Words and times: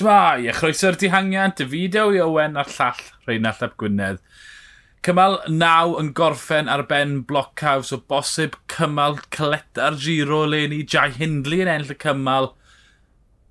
Shmai, 0.00 0.48
a 0.48 0.52
chroeso'r 0.56 0.96
dihangiad, 0.96 1.58
Dafidew 1.58 2.14
i 2.14 2.20
Owen 2.24 2.54
a'r 2.56 2.68
llall 2.72 3.00
Rheinald 3.26 3.58
Ap 3.66 3.74
Gwynedd. 3.76 4.22
Cymal 5.04 5.36
naw 5.52 5.92
yn 6.00 6.08
gorffen 6.16 6.70
ar 6.72 6.86
ben 6.88 7.18
Blockhouse 7.28 7.92
o 7.92 7.98
bosib 8.08 8.56
cymal 8.72 9.18
Coletta 9.36 9.90
giro 10.00 10.38
le 10.48 10.62
ni 10.72 10.80
Jai 10.94 11.10
Hindley 11.18 11.60
yn 11.66 11.72
enll 11.74 11.92
y 11.92 11.98
cymal. 12.00 12.48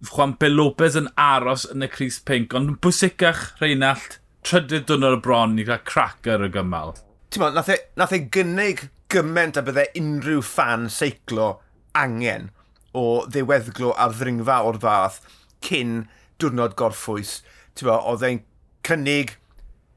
Juan 0.10 0.34
P. 0.42 0.50
Lopez 0.50 0.98
yn 0.98 1.14
aros 1.22 1.70
yn 1.70 1.86
y 1.86 1.92
Cris 1.94 2.18
Pink, 2.18 2.58
ond 2.58 2.80
bwysicach 2.82 3.46
Rheinald, 3.62 4.18
trydydd 4.42 4.90
dwrnod 4.90 5.20
y 5.20 5.24
bron 5.30 5.58
i 5.62 5.70
gael 5.70 5.86
crac 5.86 6.34
ar 6.34 6.50
y 6.50 6.54
gymal. 6.58 6.96
Ti'n 7.30 7.46
meddwl, 7.46 7.60
nath, 7.60 7.74
e, 7.76 7.82
nath 8.02 8.18
e 8.18 8.26
gynnig 8.26 8.88
gymaint 9.14 9.62
a 9.62 9.68
byddai 9.70 9.92
unrhyw 10.02 10.42
fan 10.42 10.90
seiclo 10.98 11.60
angen 11.94 12.50
o 12.98 13.10
ddiweddglo 13.30 13.94
a 13.94 14.10
ddringfa 14.16 14.64
o'r 14.66 14.82
fath 14.82 15.22
cyn 15.62 16.00
diwrnod 16.40 16.76
gorffwys, 16.80 17.40
ti'n 17.78 17.90
bo, 17.90 17.98
oedd 18.12 18.26
e'n 18.28 18.44
cynnig 18.88 19.36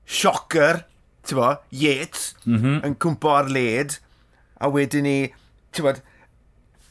siocer, 0.06 0.84
ti'n 1.26 1.38
bo, 1.38 1.52
Yates, 1.82 2.32
mm 2.44 2.58
-hmm. 2.58 2.80
yn 2.88 2.96
cwmpo 3.02 3.34
ar 3.36 3.50
led, 3.52 3.98
a 4.62 4.70
wedyn 4.72 5.06
ni, 5.08 5.18
ti'n 5.74 5.86
bo, 5.86 5.94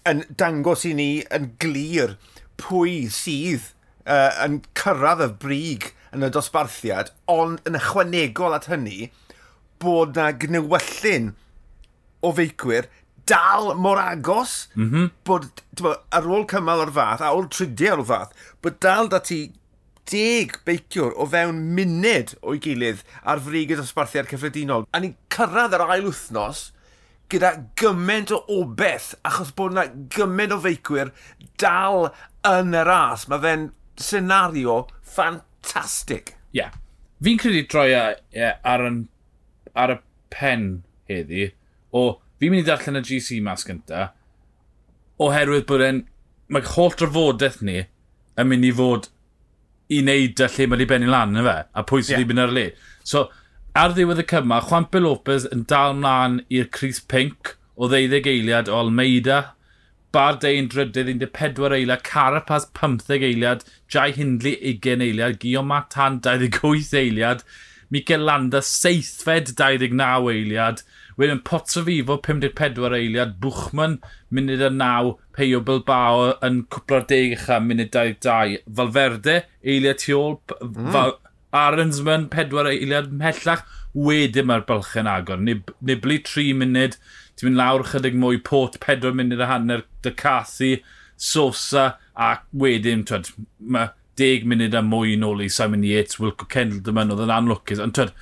yn 0.10 0.24
dangos 0.38 0.86
i 0.90 0.96
ni 0.98 1.10
yn 1.36 1.52
glir 1.62 2.16
pwy 2.62 3.06
sydd 3.14 3.72
uh, 4.06 4.32
yn 4.46 4.62
cyrraedd 4.78 5.26
y 5.28 5.30
brig 5.44 5.92
yn 6.12 6.26
y 6.26 6.32
dosbarthiad, 6.34 7.12
ond 7.32 7.62
yn 7.70 7.78
ychwanegol 7.80 8.58
at 8.58 8.68
hynny, 8.72 9.12
bod 9.82 10.18
na 10.18 10.32
gnewyllun 10.38 11.32
o 12.22 12.32
feicwyr 12.38 12.90
dal 13.32 13.72
mor 13.80 14.02
agos, 14.02 14.68
mm 14.76 14.90
-hmm. 14.90 15.10
bod 15.26 15.48
bo, 15.80 15.96
ar 16.12 16.28
ôl 16.28 16.46
cymal 16.52 16.84
o'r 16.84 16.94
fath, 17.00 17.24
a 17.24 17.32
ôl 17.32 17.48
tridiau 17.48 18.02
o'r 18.02 18.08
fath, 18.12 18.36
bod 18.62 18.80
dal 18.84 19.08
da 19.12 19.22
ti 19.24 19.42
deg 20.12 20.58
beiciwr 20.66 21.16
o 21.16 21.28
fewn 21.30 21.62
munud 21.76 22.36
o'i 22.42 22.60
gilydd 22.64 23.04
ar 23.24 23.42
frig 23.44 23.72
y 23.72 23.80
dosbarthiad 23.80 24.30
cyffredinol. 24.32 24.88
A 24.92 25.00
ni'n 25.00 25.16
cyrraedd 25.34 25.76
yr 25.78 25.86
ail 25.88 26.08
wythnos 26.10 26.72
gyda 27.32 27.54
gymaint 27.80 28.34
o 28.36 28.42
obeth, 28.58 29.14
achos 29.28 29.54
bod 29.56 29.76
yna 29.76 29.86
gymaint 30.12 30.56
o 30.56 30.60
feicwyr 30.64 31.14
dal 31.62 32.10
yn 32.48 32.76
y 32.76 32.84
ras. 32.88 33.28
Mae 33.32 33.44
fe'n 33.46 33.70
senario 33.96 34.82
ffantastig. 35.14 36.36
Ie. 36.52 36.64
Yeah. 36.64 36.76
Fi'n 37.22 37.38
credu 37.38 37.64
droia 37.70 38.04
yeah, 38.34 38.58
e, 38.58 38.60
ar, 38.68 38.84
yn, 38.90 39.02
ar 39.78 39.96
y 39.96 39.98
pen 40.34 40.70
heddi 41.10 41.52
o 41.94 42.06
fi'n 42.42 42.54
mynd 42.54 42.66
i 42.66 42.68
darllen 42.68 43.00
y 43.00 43.04
GC 43.06 43.40
mas 43.46 43.66
gynta, 43.68 44.10
oherwydd 45.22 45.68
bod 45.70 45.86
e'n, 45.86 46.04
mae'r 46.52 46.72
holl 46.74 46.96
drafodaeth 46.98 47.62
ni 47.68 47.84
yn 48.42 48.50
mynd 48.50 48.68
i 48.68 48.72
fod 48.76 49.08
i 49.92 50.02
wneud 50.02 50.42
y 50.42 50.50
lle 50.50 50.68
mae 50.68 50.80
wedi 50.80 50.90
benni 50.90 51.12
lan, 51.12 51.36
na 51.36 51.46
fe? 51.46 51.56
A 51.78 51.86
pwy 51.88 52.02
sydd 52.02 52.18
wedi 52.18 52.26
yeah. 52.26 52.32
mynd 52.32 52.44
ar 52.46 52.54
le. 52.58 52.66
So, 53.08 53.26
ar 53.78 53.96
ddiwedd 53.96 54.24
y 54.24 54.28
cyma, 54.32 54.62
Juanpe 54.68 55.02
Lopez 55.04 55.48
yn 55.54 55.66
dal 55.70 55.98
mlaen 56.00 56.42
i'r 56.50 56.70
Cris 56.74 57.02
Pink 57.14 57.56
o 57.76 57.90
ddeuddeg 57.92 58.30
eiliad 58.32 58.72
o 58.72 58.80
Almeida, 58.82 59.42
Bardet 60.12 60.58
yn 60.60 60.68
drydydd 60.68 61.22
14 61.24 61.78
eiliad, 61.78 62.02
Carapaz 62.04 62.66
15 62.76 63.24
eiliad, 63.24 63.62
Jai 63.88 64.10
Hindley 64.18 64.58
20 64.60 65.06
eiliad, 65.06 65.38
Guillaume 65.40 65.72
Matan 65.72 66.20
28 66.20 66.98
eiliad, 67.00 67.46
Mikel 67.90 68.26
Landa 68.28 68.62
7 68.62 69.24
29 69.24 70.28
eiliad, 70.34 70.84
Wedyn 71.20 71.42
Potsofifo 71.48 72.18
54 72.24 72.96
eiliad, 72.98 73.36
Bwchman 73.44 73.98
munud 74.32 74.64
y 74.64 74.70
9, 74.76 75.16
Peio 75.36 75.60
Bilbao 75.66 76.32
yn 76.46 76.64
cwpla'r 76.72 77.08
deg 77.10 77.36
eich 77.36 77.50
am 77.52 77.68
munud 77.72 77.92
22. 77.92 78.62
Falferde, 78.80 79.42
eiliad 79.66 80.02
tu 80.02 80.16
ôl, 80.18 80.40
mm. 80.62 80.96
Aronsman 81.52 82.30
4 82.32 82.72
eiliad 82.72 83.12
mellach, 83.20 83.66
wedyn 83.94 84.48
mae'r 84.48 84.66
bylch 84.68 84.96
yn 85.02 85.10
agor. 85.12 85.42
Nib, 85.44 85.74
nibli 85.84 86.22
3 86.28 86.56
munud, 86.62 86.98
ti'n 87.36 87.50
mynd 87.50 87.60
lawr 87.60 87.86
chydig 87.92 88.16
mwy, 88.20 88.40
Port 88.48 88.80
4 88.84 89.12
munud 89.18 89.44
a 89.44 89.50
hanner, 89.52 89.86
dy 90.06 90.16
Cathy, 90.16 90.78
Sosa, 91.22 91.98
a 92.16 92.38
wedyn, 92.58 93.04
twyd, 93.08 93.34
mae 93.60 93.92
10 94.20 94.48
munud 94.50 94.76
a 94.78 94.82
mwy 94.86 95.18
yn 95.18 95.28
ôl 95.28 95.44
i 95.44 95.50
Simon 95.52 95.84
Yates, 95.86 96.20
Wilco 96.22 96.48
Kendall 96.50 96.84
dyma 96.86 97.06
nhw, 97.06 97.18
oedd 97.18 97.28
yn 97.28 97.36
anlwcus. 97.36 97.84
Ond 97.84 97.98
twyd, 97.98 98.16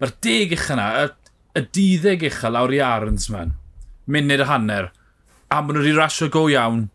mae'r 0.00 0.16
deg 0.24 0.56
eich 0.56 0.70
yna, 0.72 0.88
y 1.04 1.19
y 1.56 1.64
diddeg 1.74 2.24
uchel 2.28 2.54
lawr 2.54 2.74
i 2.74 2.80
Arons 2.84 3.28
man, 3.32 3.54
munud 4.06 4.44
y 4.44 4.48
hanner, 4.48 4.90
a 5.50 5.60
maen 5.60 5.76
nhw 5.78 5.84
wedi 5.84 5.96
rasio 5.96 6.28
go 6.30 6.46
iawn 6.50 6.88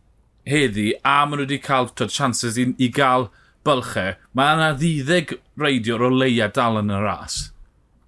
heddi, 0.47 0.93
a 1.03 1.23
maen 1.25 1.41
nhw 1.41 1.47
wedi 1.47 1.59
cael 1.63 1.89
twyd, 1.91 2.13
chances 2.13 2.59
i, 2.61 2.69
i 2.79 2.89
gael 2.94 3.29
bylchau, 3.67 4.15
mae 4.38 4.55
yna 4.55 4.71
ddiddeg 4.79 5.38
reidiwr 5.59 6.07
o 6.07 6.11
leia 6.13 6.47
dal 6.55 6.79
yn 6.81 6.94
y 6.94 7.01
ras. 7.03 7.39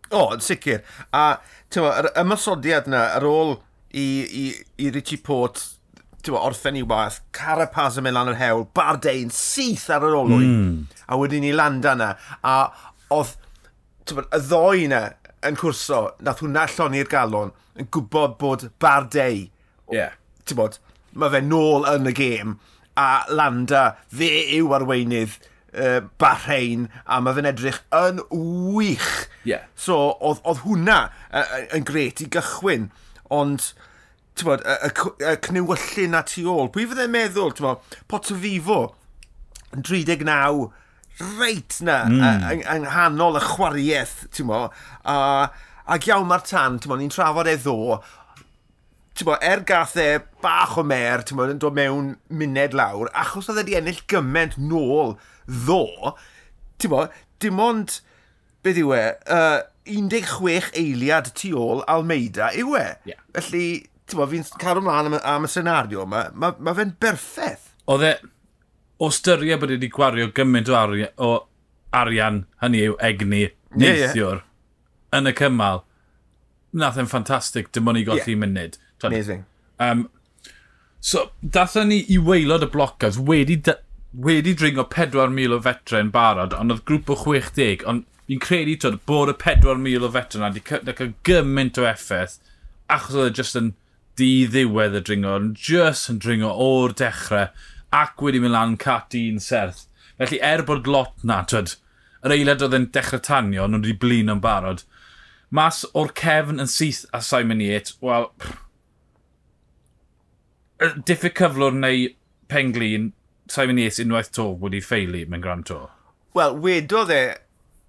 O, 0.08 0.22
oh, 0.22 0.36
yn 0.38 0.44
sicr. 0.44 0.84
A 1.12 1.42
tywa, 1.74 1.96
yr 2.00 2.12
ymysodiad 2.22 2.88
yna 2.88 3.04
ar 3.18 3.26
ôl 3.28 3.58
i, 3.92 4.06
i, 4.24 4.46
i 4.80 4.92
Richie 4.94 5.20
Port 5.20 5.60
tywa, 6.24 6.46
orffen 6.48 6.78
i 6.80 6.84
waith, 6.88 7.20
Carapaz 7.36 8.00
yn 8.00 8.08
mynd 8.08 8.18
lan 8.18 8.32
yr 8.32 8.40
hewl, 8.40 8.66
bardein 8.76 9.32
syth 9.34 9.90
ar 9.94 10.06
yr 10.08 10.16
olwyn, 10.22 10.48
mm. 10.48 11.02
a 11.08 11.20
wedyn 11.20 11.44
ni 11.44 11.54
landa 11.56 11.96
yna. 11.98 12.10
A 12.48 12.58
oedd 13.16 13.36
tywa, 14.08 14.28
y 14.32 14.44
ddoi 14.48 14.88
yna 14.88 15.02
yn 15.46 15.58
cwrso, 15.60 16.02
nath 16.26 16.42
hwnna 16.44 16.66
lloni'r 16.72 17.10
galon, 17.12 17.54
yn 17.78 17.90
gwybod 17.94 18.38
bod 18.42 18.66
Bardei, 18.82 19.48
yeah. 19.94 20.16
ti'n 20.46 20.60
bod, 20.60 20.80
mae 21.18 21.34
fe 21.34 21.44
nôl 21.46 21.86
yn 21.92 22.10
y 22.10 22.16
gêm, 22.18 22.56
a 22.98 23.10
Landa, 23.30 23.84
fe 24.10 24.30
yw 24.58 24.74
arweinydd 24.78 25.38
uh, 25.78 26.00
Bahrein, 26.22 26.88
a 27.06 27.20
mae 27.22 27.38
fe'n 27.38 27.50
edrych 27.52 27.82
yn 27.96 28.24
wych. 28.32 29.12
Yeah. 29.48 29.68
So, 29.78 30.00
oedd, 30.18 30.42
oedd 30.48 30.64
hwnna 30.66 31.04
uh, 31.30 31.46
yn 31.78 31.86
gret 31.88 32.24
i 32.26 32.30
gychwyn, 32.34 32.90
ond 33.34 33.72
bod, 34.44 34.62
y, 34.66 34.76
y, 34.90 34.92
y 35.26 35.36
cnewyllun 35.46 36.14
na 36.14 36.24
tu 36.28 36.48
ôl, 36.52 36.72
pwy 36.74 36.88
fydde'n 36.90 37.14
meddwl, 37.14 37.54
ti'n 37.58 37.70
bod, 37.70 37.98
Potter 38.10 38.38
Vivo, 38.42 38.82
39 39.76 40.68
reit 41.20 41.80
na, 41.86 42.04
mm. 42.06 42.46
yng 42.54 42.64
yng 42.64 42.86
nghanol 42.86 43.40
y 43.40 43.44
chwariaeth, 43.46 44.16
ti'n 44.36 44.50
mo, 44.50 44.68
a, 45.08 45.18
a 45.88 45.98
iawn 45.98 46.28
mae'r 46.30 46.46
tan, 46.46 46.80
ti'n 46.82 46.92
mo, 46.92 46.98
ni'n 47.00 47.14
trafod 47.14 47.50
e 47.50 47.56
ddo, 47.62 47.98
ti'n 49.18 49.30
mo, 49.30 49.38
er 49.42 49.64
gath 49.68 49.98
e 50.02 50.10
bach 50.44 50.78
o 50.78 50.86
mer, 50.86 51.26
ti'n 51.26 51.40
mo, 51.40 51.48
yn 51.50 51.62
dod 51.64 51.78
mewn 51.78 52.14
muned 52.30 52.78
lawr, 52.78 53.10
achos 53.18 53.50
oedd 53.50 53.64
wedi 53.64 53.80
ennill 53.80 54.04
gymaint 54.12 54.60
nôl 54.62 55.16
ddo, 55.46 56.14
ti'n 56.78 56.94
mo, 56.94 57.08
dim 57.42 57.64
ond, 57.64 58.00
beth 58.66 58.82
yw 58.84 58.94
e, 58.98 59.04
uh, 59.34 59.60
16 59.88 60.74
eiliad 60.76 61.32
tu 61.38 61.54
ôl 61.58 61.84
Almeida 61.88 62.52
yw 62.60 62.76
e. 62.78 62.88
Yeah. 63.08 63.22
Felly, 63.38 63.68
ti'n 64.08 64.20
mo, 64.20 64.28
fi'n 64.30 64.46
cadw 64.62 64.84
ymlaen 64.84 65.14
am, 65.14 65.20
am 65.22 65.48
y 65.48 65.52
senario 65.52 66.06
yma, 66.06 66.28
mae 66.34 66.52
ma, 66.52 66.56
ma 66.60 66.76
fe'n 66.78 66.94
berffeth. 67.02 67.72
Oedd 67.88 68.06
e, 68.06 68.14
o 69.00 69.10
styria 69.14 69.58
bod 69.62 69.74
wedi 69.74 69.90
gwario 69.94 70.32
gymaint 70.36 70.70
o, 70.72 70.76
aria, 70.78 71.12
o 71.18 71.32
arian, 71.96 72.44
hynny 72.64 72.84
yw 72.90 72.98
egni, 73.04 73.44
neithiwr, 73.76 74.14
yeah, 74.14 74.42
yeah. 74.42 75.20
yn 75.20 75.30
y 75.30 75.34
cymal, 75.38 75.84
nath 76.78 77.00
e'n 77.00 77.10
ffantastig, 77.10 77.72
dim 77.74 77.90
ond 77.90 78.02
i 78.02 78.06
golli 78.08 78.34
yeah. 78.34 78.42
munud. 78.42 78.78
Amazing. 79.06 79.46
Um, 79.80 80.08
so, 81.00 81.30
dathen 81.42 81.92
ni 81.92 82.02
i 82.14 82.18
weilod 82.18 82.66
y 82.66 82.72
blocas 82.74 83.20
wedi, 83.30 83.60
wedi 84.28 84.56
dringo 84.58 84.88
4,000 84.90 85.54
o 85.56 85.62
fetren 85.64 86.12
barod, 86.14 86.56
ond 86.58 86.74
oedd 86.74 86.86
grŵp 86.90 87.14
o 87.14 87.20
60, 87.22 87.86
ond 87.90 88.06
fi'n 88.28 88.44
credu 88.44 88.78
twyd, 88.82 89.02
bod 89.08 89.32
y 89.32 89.38
4,000 89.44 90.08
o 90.08 90.14
fetren 90.14 90.44
yna 90.44 90.54
wedi 90.56 90.66
cael 90.68 91.14
gymaint 91.28 91.80
o 91.80 91.86
effaith, 91.88 92.40
achos 92.92 93.16
oedd 93.20 93.36
e 93.36 93.42
jyst 93.42 93.60
yn 93.60 93.74
di 94.18 94.32
ddiwedd 94.50 94.98
y 94.98 95.04
dringo, 95.06 95.36
ond 95.38 95.62
jyst 95.62 96.10
yn 96.12 96.22
dringo 96.24 96.50
o'r 96.66 96.96
dechrau, 96.98 97.52
ac 97.94 98.22
wedi 98.22 98.42
mynd 98.44 98.56
lan 98.56 98.78
cat 98.82 99.16
un 99.18 99.40
serth. 99.44 99.86
Felly 100.18 100.40
er 100.42 100.64
bod 100.68 100.88
lot 100.90 101.14
na, 101.24 101.44
twyd, 101.46 101.76
yr 102.26 102.34
eilad 102.36 102.64
oedd 102.66 102.78
yn 102.78 102.88
dechrau 102.94 103.22
tanio, 103.24 103.68
nhw 103.68 103.82
wedi 103.84 103.98
blin 104.02 104.34
yn 104.34 104.42
barod, 104.44 104.84
mas 105.54 105.84
o'r 105.94 106.12
cefn 106.18 106.64
yn 106.64 106.72
syth 106.72 107.06
a 107.14 107.22
Simon 107.24 107.62
Yates, 107.64 107.96
wel, 108.02 108.32
diffyg 111.08 111.38
cyflwr 111.38 111.78
neu 111.78 112.08
penglin 112.52 113.12
Simon 113.50 113.80
Yates 113.82 114.02
unwaith 114.04 114.32
to 114.36 114.50
wedi 114.62 114.82
ffeili 114.84 115.26
mewn 115.28 115.44
Grand 115.44 115.66
Tour? 115.70 115.90
Wel, 116.36 116.58
wedodd 116.64 117.14
e 117.14 117.22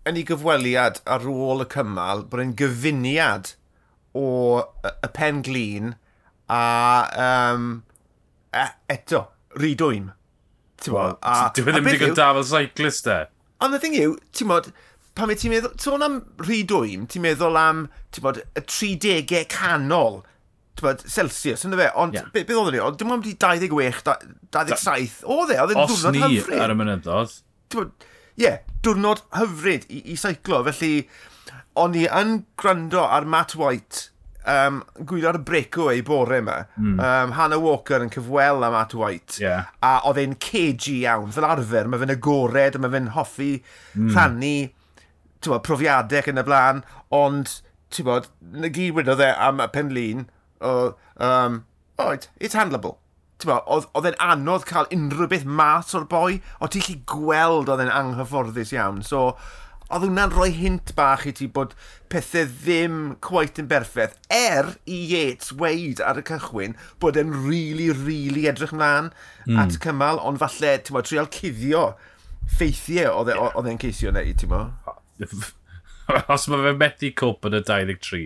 yn 0.09 0.21
ei 0.21 0.27
gyfweliad 0.29 1.03
ar 1.11 1.27
ôl 1.29 1.65
y 1.65 1.69
cymal 1.73 2.25
bod 2.31 2.45
e'n 2.45 2.55
gyfuniad 2.57 3.53
o 4.17 4.29
y 4.89 5.11
pen 5.17 5.43
glin 5.45 5.97
a 6.49 6.63
um, 7.25 7.67
eto, 8.89 9.27
ridwyn. 9.57 10.13
Well, 10.87 11.19
a, 11.23 11.51
Dwi'n 11.57 11.75
ddim 11.75 11.91
digon 11.91 12.15
da 12.19 12.31
fel 12.37 12.47
cyclist 12.47 13.09
e. 13.11 13.19
Ond 13.65 13.75
y 13.75 13.81
thing 13.83 13.97
yw, 13.99 14.15
ti'n 14.37 14.51
bod, 14.51 14.69
pan 15.19 15.33
ti'n 15.35 15.53
meddwl, 15.53 15.75
sôn 15.83 16.05
am 16.07 16.21
ridwyn, 16.47 17.09
ti'n 17.11 17.25
meddwl 17.25 17.59
am, 17.59 17.87
ti'n 18.15 18.27
bod, 18.27 18.43
y 18.55 18.63
30au 18.63 19.47
canol 19.51 20.21
bod, 20.85 21.03
Celsius, 21.11 21.65
ynddo 21.67 21.81
fe, 21.81 21.89
ond 21.99 22.15
yeah. 22.15 22.29
beth 22.35 22.53
oedd 22.55 22.71
ni, 22.75 22.83
ond 22.83 22.99
dim 23.01 23.11
ond 23.15 23.27
26, 23.27 24.05
27, 24.55 25.25
oedd 25.27 25.55
e, 25.55 25.59
oedd 25.59 25.75
e'n 25.75 25.91
diwrnod 25.91 26.21
hyfryd. 26.23 26.45
Os 26.45 26.53
ni 26.53 26.63
ar 26.63 26.75
y 26.75 26.77
mynyddodd. 26.79 27.35
Ie, 27.75 28.45
yeah, 28.45 28.61
diwrnod 28.87 29.25
hyfryd 29.35 29.89
i, 29.91 30.05
i 30.15 30.19
seiclo, 30.21 30.63
felly 30.69 30.93
o'n 31.79 31.99
i 31.99 32.07
yn 32.21 32.39
gwrando 32.61 33.03
ar 33.07 33.27
Matt 33.29 33.57
White 33.59 34.09
um, 34.49 34.81
gwylio'r 34.99 35.37
ar 35.37 35.41
y 35.41 35.45
breakaway 35.51 36.03
bore 36.07 36.41
yma. 36.43 36.59
Mm. 36.79 36.97
Um, 36.97 37.35
Hannah 37.37 37.61
Walker 37.63 38.03
yn 38.05 38.13
cyfwel 38.15 38.65
am 38.67 38.77
at 38.79 38.97
White. 38.97 39.39
Yeah. 39.43 39.69
A 39.85 39.99
oedd 40.09 40.21
e'n 40.23 40.37
cagey 40.43 41.05
iawn, 41.05 41.33
fel 41.35 41.47
arfer, 41.49 41.89
mae 41.89 42.01
fe'n 42.03 42.15
agored, 42.17 42.81
mae 42.81 42.93
fe'n 42.95 43.13
hoffi 43.17 43.53
mm. 43.59 44.13
rhannu 44.15 44.57
bod, 45.47 45.63
profiadau 45.67 46.33
yn 46.33 46.41
y 46.41 46.47
blaen, 46.47 46.81
ond 47.15 47.59
ti'n 47.95 48.09
bod, 48.09 48.31
na 48.53 48.71
gyd 48.73 48.97
wedodd 48.97 49.23
e 49.25 49.29
am 49.49 49.63
y 49.63 49.69
penlun, 49.75 50.25
o, 50.61 50.73
um, 51.23 51.63
oh, 51.99 52.11
it, 52.11 52.29
it's 52.41 52.59
handleable. 52.59 52.99
Bod, 53.45 53.69
oedd 53.71 54.09
e'n 54.11 54.19
anodd 54.19 54.67
cael 54.67 54.91
unrhyw 54.95 55.31
beth 55.31 55.47
mas 55.47 55.95
o'r 55.95 56.09
boi, 56.11 56.41
o 56.59 56.67
ti'n 56.67 56.85
lli 56.89 56.99
gweld 57.09 57.71
oedd 57.71 57.85
e'n 57.85 57.95
anghyfforddus 57.95 58.75
iawn. 58.75 59.05
So, 59.07 59.37
oedd 59.89 60.05
hwnna'n 60.05 60.33
rhoi 60.35 60.51
hint 60.53 60.93
bach 60.97 61.25
i 61.29 61.33
ti 61.33 61.47
bod 61.53 61.73
pethau 62.13 62.49
ddim 62.49 62.99
cwaith 63.25 63.61
yn 63.63 63.69
berffaith. 63.71 64.19
Er 64.33 64.75
i 64.85 64.99
Yates 65.13 65.55
weid 65.57 66.03
ar 66.05 66.21
y 66.21 66.25
cychwyn 66.29 66.77
bod 67.01 67.17
e'n 67.21 67.33
rili, 67.33 67.89
really, 67.89 67.93
rili 67.93 68.03
really 68.09 68.49
edrych 68.51 68.75
mlaen 68.77 69.11
mm. 69.47 69.57
at 69.63 69.79
cymal, 69.85 70.21
ond 70.21 70.41
falle, 70.43 70.75
ti'n 70.85 70.97
mo, 70.97 71.05
trial 71.05 71.31
cuddio 71.33 71.85
ffeithiau 72.59 73.15
oedd 73.23 73.33
e- 73.33 73.73
e'n 73.73 73.81
ceisio 73.81 74.13
neu, 74.13 74.35
ti'n 74.37 74.53
mo? 74.53 74.67
Os 76.35 76.47
mae 76.49 76.65
fe 76.65 76.75
methu 76.77 77.13
cwp 77.23 77.49
yn 77.49 77.59
y 77.59 77.63
23, 77.69 78.23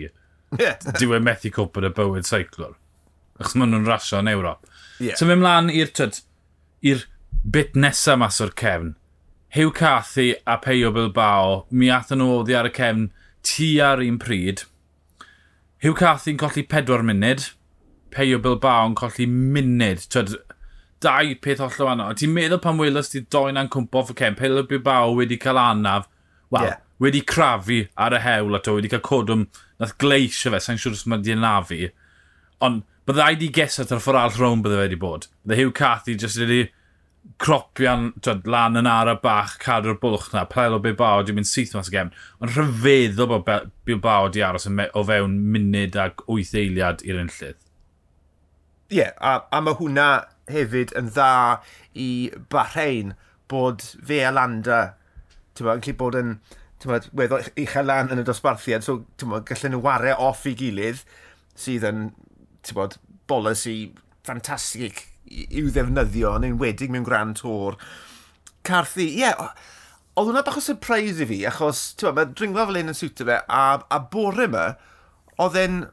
yeah. 0.59 0.91
dyw 0.99 1.15
e 1.15 1.21
methu 1.23 1.51
cwp 1.55 1.79
yn 1.79 1.89
y 1.89 1.93
bywyd 1.95 2.27
seiclwr. 2.27 2.75
Achos 3.39 3.55
maen 3.59 3.73
nhw'n 3.73 3.87
rasio 3.87 4.19
yn 4.23 4.31
Ewrop. 4.31 4.67
Yeah. 4.99 5.15
So 5.19 5.27
mynd 5.27 5.43
mlaen 5.43 5.71
i'r 5.73 7.07
bit 7.43 7.79
nesaf 7.79 8.19
mas 8.19 8.39
o'r 8.43 8.53
cefn 8.59 8.93
Hugh 9.53 9.71
Cathy 9.71 10.35
a 10.47 10.57
Peio 10.57 10.91
Bilbao, 10.91 11.67
mi 11.69 11.85
athyn 11.93 12.17
nhw 12.17 12.39
oddi 12.39 12.55
ar 12.57 12.65
y 12.65 12.71
cefn 12.73 13.03
tu 13.45 13.67
ar 13.85 14.01
un 14.01 14.15
pryd. 14.17 14.63
Hugh 15.85 15.93
Cathy'n 15.99 16.39
colli 16.41 16.63
4 16.71 17.05
munud, 17.05 17.43
Peio 18.09 18.39
Bilbao 18.41 18.87
yn 18.89 18.95
colli 18.97 19.27
munud. 19.29 20.01
Twyd, 20.09 20.33
dau 21.05 21.35
peth 21.45 21.61
holl 21.61 21.77
o 21.77 21.85
wahanol. 21.85 22.17
Ti'n 22.17 22.33
meddwl 22.33 22.63
pan 22.65 22.81
welys 22.81 23.13
ti 23.13 23.21
doen 23.35 23.61
a'n 23.61 23.69
cwmpo 23.69 24.01
off 24.01 24.09
y 24.09 24.17
cefn, 24.23 24.39
Peio 24.41 24.65
Bilbao 24.65 25.13
wedi 25.19 25.37
cael 25.45 25.61
anaf, 25.61 26.09
wel, 26.49 26.71
yeah. 26.71 26.81
wedi 27.05 27.21
crafu 27.21 27.83
ar 27.93 28.17
y 28.17 28.25
hewl 28.25 28.57
ato, 28.57 28.73
wedi 28.79 28.89
cael 28.89 29.05
codwm, 29.05 29.45
nath 29.77 29.93
gleisio 30.01 30.55
fe, 30.55 30.65
sa'n 30.65 30.81
siŵr 30.81 30.97
os 30.97 31.05
mae 31.05 31.21
wedi 31.21 31.37
anafu. 31.37 31.83
Ond 32.65 32.87
byddai 33.05 33.35
di 33.37 33.53
gesat 33.53 33.93
ar 33.93 34.01
ffordd 34.01 34.25
all 34.25 34.39
rown 34.41 34.65
bydde 34.65 34.81
fe 34.81 34.87
wedi 34.87 35.05
bod. 35.05 35.29
Bydde 35.45 35.61
Hugh 35.61 35.77
Cathy 35.77 36.17
jyst 36.17 36.41
wedi 36.41 36.63
cropian 37.43 38.11
twyd, 38.23 38.47
lan 38.47 38.79
yn 38.79 38.87
ara 38.89 39.15
bach 39.19 39.57
cadw'r 39.63 39.97
bwlch 40.01 40.31
na, 40.33 40.45
Pelelo 40.49 40.79
Bilbao 40.83 41.23
di 41.23 41.35
mynd 41.35 41.49
syth 41.49 41.73
mas 41.77 41.91
y 41.91 41.95
gem. 41.95 42.11
Ond 42.39 42.55
rhyfeddol 42.55 43.29
bod 43.31 43.71
Bilbao 43.87 44.29
di 44.31 44.43
aros 44.45 44.67
o 44.67 45.05
fewn 45.07 45.37
munud 45.53 45.99
ag 45.99 46.23
wyth 46.27 46.55
eiliad 46.59 47.03
i'r 47.07 47.21
enllydd. 47.23 47.59
Ie, 48.93 48.99
yeah, 48.99 49.13
a, 49.19 49.45
a 49.51 49.61
mae 49.63 49.79
hwnna 49.79 50.07
hefyd 50.51 50.91
yn 50.99 51.07
dda 51.13 51.61
i 51.97 52.09
Bahrein 52.51 53.15
bod 53.51 53.85
fe 54.05 54.19
a 54.27 54.33
Landa 54.33 54.81
tyma, 55.57 55.77
yn 55.77 55.83
gallu 55.83 55.97
bod 55.99 56.19
yn 56.19 56.35
tyma, 56.83 56.99
weddol 57.15 57.47
uchel 57.63 57.89
lan 57.89 58.11
yn 58.13 58.21
y 58.21 58.27
dosbarthiad, 58.27 58.85
so 58.85 59.01
tyma, 59.19 59.41
gallen 59.47 59.75
nhw 59.75 59.81
wario 59.85 60.19
off 60.27 60.45
i 60.49 60.55
gilydd 60.59 61.03
sydd 61.59 61.87
yn 61.89 62.05
tyma, 62.65 62.89
bolus 63.29 63.65
i 63.69 63.77
ffantastig 64.23 65.05
i'w 65.49 65.71
ddefnyddio, 65.73 66.35
yn 66.39 66.49
enwedig 66.51 66.93
mewn 66.93 67.07
gran 67.07 67.33
tor. 67.37 67.77
Carthy, 68.67 69.09
ie, 69.09 69.23
yeah, 69.23 69.49
oedd 70.13 70.29
hwnna 70.29 70.43
bach 70.45 70.59
o 70.59 70.63
surprise 70.63 71.23
i 71.23 71.27
fi, 71.29 71.41
achos, 71.49 71.89
ti'n 71.99 72.15
mae 72.17 72.29
dringfa 72.31 72.67
fel 72.69 72.79
un 72.83 72.93
yn 72.93 72.97
siwtio 72.97 73.27
fe, 73.29 73.39
a, 73.49 73.63
a 73.89 73.99
bore 74.13 74.47
yma, 74.47 74.67
oedd 75.41 75.59
e'n 75.59 75.83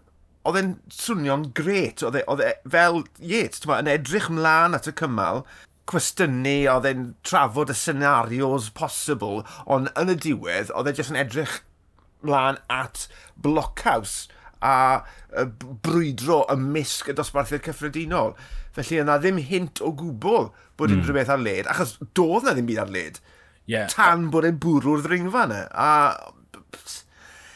oedd 0.48 0.56
e'n 0.56 0.70
swnio'n 0.94 1.50
gret, 1.56 2.04
oedd 2.06 2.16
e 2.20 2.22
e 2.24 2.52
fel, 2.72 3.02
ie, 3.20 3.42
yeah, 3.42 3.74
yn 3.76 3.90
edrych 3.92 4.30
mlaen 4.32 4.76
at 4.76 4.88
y 4.88 4.94
cymal, 4.96 5.42
cwestiynu, 5.90 6.56
oedd 6.72 6.88
e'n 6.88 7.06
trafod 7.26 7.72
y 7.72 7.76
scenarios 7.76 8.70
possible, 8.76 9.44
ond 9.66 9.90
yn 10.00 10.14
y 10.14 10.16
diwedd, 10.26 10.72
oedd 10.72 10.92
e 10.92 10.96
jyst 10.96 11.12
yn 11.12 11.20
edrych 11.20 11.58
mlaen 12.24 12.60
at 12.72 13.06
Blockhouse, 13.40 14.28
a 14.62 15.02
brwydro 15.84 16.42
ymysg 16.52 17.10
y 17.12 17.16
dosbarthiad 17.16 17.64
cyffredinol. 17.66 18.34
Felly 18.76 19.02
yna 19.02 19.18
ddim 19.20 19.40
hint 19.42 19.82
o 19.82 19.92
gwbl 19.96 20.50
bod 20.78 20.90
mm. 20.90 21.00
unrhyw 21.00 21.18
beth 21.18 21.32
ar 21.34 21.42
led, 21.42 21.68
achos 21.70 21.96
doedd 22.16 22.46
na 22.46 22.56
ddim 22.56 22.68
byd 22.70 22.82
ar 22.84 22.92
led. 22.94 23.20
Yeah. 23.70 23.90
Tan 23.92 24.28
bod 24.34 24.48
e'n 24.48 24.60
bwrw'r 24.62 25.04
ddringfa 25.06 25.46
yna. 25.48 25.62
A... 25.70 25.90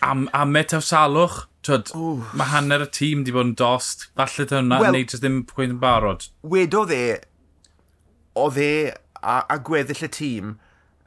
Am, 0.05 0.27
am 0.37 0.57
e 0.59 0.65
tawsalwch, 0.69 1.45
Twyd, 1.65 1.95
mae 2.37 2.51
hanner 2.51 2.83
y 2.85 2.89
tîm 2.93 3.23
wedi 3.23 3.33
bod 3.33 3.47
yn 3.47 3.55
dost, 3.57 4.11
falle 4.19 4.45
dyna 4.51 4.61
hwnna, 4.61 4.81
well, 4.83 4.93
neu 4.93 5.07
jyst 5.07 5.23
ddim 5.23 5.39
pwynt 5.49 5.73
yn 5.73 5.79
barod. 5.81 6.27
Wedodd 6.45 6.93
e, 6.93 7.05
oedd 8.37 8.59
e 8.61 8.73
a, 9.25 9.39
a 9.49 9.57
gweddill 9.65 10.05
y 10.05 10.11
tîm 10.13 10.51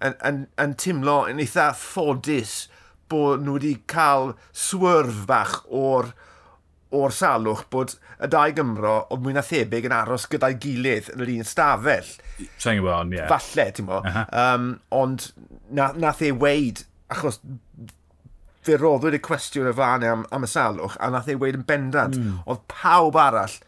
yn, 0.02 0.16
yn, 0.26 0.40
yn, 0.64 0.74
timlo 0.82 1.20
yn 1.30 1.44
eitha 1.44 1.70
ffodus 1.78 2.56
bod 3.12 3.44
nhw 3.44 3.58
wedi 3.58 3.76
cael 3.90 4.34
swyrf 4.56 5.26
bach 5.30 5.60
o'r 5.68 6.12
o'r 6.98 7.12
salwch 7.12 7.66
bod 7.72 7.94
y 8.24 8.30
dau 8.32 8.54
Gymro 8.56 8.96
oedd 9.12 9.24
mwy 9.26 9.36
na 9.36 9.44
thebyg 9.46 9.90
yn 9.90 9.96
aros 9.98 10.26
gyda'i 10.32 10.56
gilydd 10.62 11.12
yn 11.14 11.24
yr 11.26 11.34
un 11.36 11.48
stafell. 11.48 12.10
Sa'n 12.58 12.80
gwybod, 12.80 13.12
ie. 13.12 13.20
Yeah. 13.20 13.30
Falle, 13.32 13.68
ti'n 13.76 13.88
mo. 13.90 14.00
Uh 14.02 14.16
-huh. 14.16 14.28
um, 14.44 14.70
ond 14.96 15.30
na, 15.70 15.92
nath 16.00 16.24
ei 16.24 16.32
weid, 16.32 16.86
achos 17.12 17.42
fe 18.68 18.78
roddwyd 18.80 19.20
y 19.20 19.22
cwestiwn 19.24 19.70
y 19.72 19.76
fan 19.76 20.06
am, 20.08 20.26
am 20.32 20.48
y 20.48 20.52
salwch, 20.52 20.98
a 21.00 21.12
nath 21.12 21.30
ei 21.32 21.40
weid 21.40 21.60
yn 21.60 21.68
bendant, 21.68 22.18
mm. 22.18 22.40
oedd 22.48 22.64
pawb 22.72 23.20
arall 23.20 23.60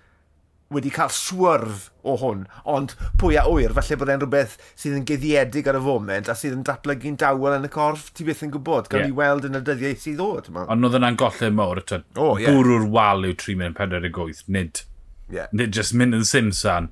wedi 0.74 0.92
cael 0.94 1.10
swyrf 1.14 1.88
o 2.06 2.16
hwn, 2.22 2.44
ond 2.70 2.94
pwy 3.22 3.40
a 3.42 3.46
wyr, 3.50 3.74
falle 3.78 3.98
bod 4.00 4.12
e'n 4.14 4.22
rhywbeth 4.22 4.56
sydd 4.78 5.00
yn 5.00 5.06
geddiedig 5.10 5.70
ar 5.70 5.80
y 5.80 5.82
foment 5.86 6.30
a 6.30 6.36
sydd 6.38 6.56
yn 6.60 6.66
datblygu'n 6.68 7.18
dawel 7.22 7.58
yn 7.58 7.66
y 7.66 7.72
corff, 7.74 8.12
ti 8.14 8.26
beth 8.28 8.44
yn 8.46 8.54
gwybod, 8.54 8.90
gael 8.92 9.08
yeah. 9.08 9.12
i 9.12 9.18
weld 9.18 9.48
yn 9.50 9.58
y 9.58 9.64
dyddiau 9.66 9.98
sydd 9.98 10.20
ddod. 10.22 10.52
Ond 10.66 10.88
oedd 10.88 11.00
yna'n 11.00 11.18
gollau 11.20 11.56
mor, 11.58 11.82
oh, 11.82 12.38
yeah. 12.38 12.54
bwrw'r 12.54 12.86
wal 12.94 13.26
yw 13.26 13.38
3 13.42 13.58
mynd 13.62 13.80
48, 13.82 14.44
nid, 14.56 14.84
yeah. 15.34 15.50
nid 15.52 15.74
just 15.76 15.98
mynd 15.98 16.20
yn 16.20 16.28
Simsan. 16.28 16.92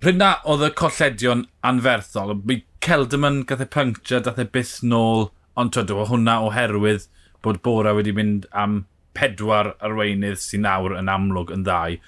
Rhyna 0.00 0.30
oedd 0.48 0.64
y 0.64 0.72
colledion 0.80 1.44
anferthol, 1.66 2.32
mi 2.48 2.62
Celdamon 2.80 3.42
gath 3.44 3.60
e 3.60 3.68
puncture, 3.68 4.22
dath 4.24 4.40
e 4.40 4.46
byth 4.48 4.78
nôl, 4.80 5.28
ond 5.60 5.74
twyd 5.76 5.92
o 5.92 6.06
hwnna 6.08 6.38
oherwydd 6.46 7.10
bod 7.44 7.60
Bora 7.64 7.92
wedi 7.96 8.14
mynd 8.16 8.46
am 8.56 8.86
pedwar 9.16 9.74
arweinydd 9.84 10.40
sy'n 10.40 10.64
nawr 10.64 10.96
yn 10.96 11.12
amlwg 11.12 11.52
yn 11.52 11.66
ddau. 11.66 11.98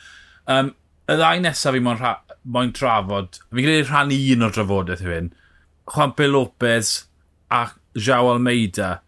Um, 0.50 0.72
y 1.06 1.16
ddau 1.18 1.40
nesaf 1.42 1.76
fi 1.76 1.82
moyn, 1.82 2.02
moyn 2.42 2.74
trafod, 2.74 3.38
fi'n 3.52 3.66
gwneud 3.66 3.88
rhan 3.88 4.14
un 4.16 4.46
o'r 4.46 4.54
drafodaeth 4.56 5.04
i 5.04 5.10
hyn, 5.10 5.32
Juanpe 5.92 6.28
Lopez 6.30 6.92
a 7.52 7.64
Jao 7.98 8.30
Almeida 8.32 9.00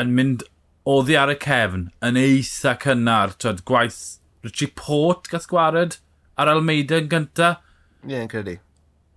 yn 0.00 0.12
mynd 0.16 0.44
oddi 0.88 1.16
ar 1.18 1.32
y 1.32 1.38
cefn 1.40 1.88
yn 2.04 2.20
eitha 2.20 2.74
cynnar, 2.82 3.34
twyd, 3.40 3.64
gwaith 3.68 4.02
Richie 4.44 4.70
Port 4.76 5.30
gath 5.32 5.48
gwared 5.50 5.98
ar 6.36 6.50
Almeida 6.52 7.00
yn 7.00 7.10
gynta. 7.12 7.56
Ie, 8.04 8.12
yeah, 8.12 8.24
yn 8.26 8.30
credu. 8.32 8.58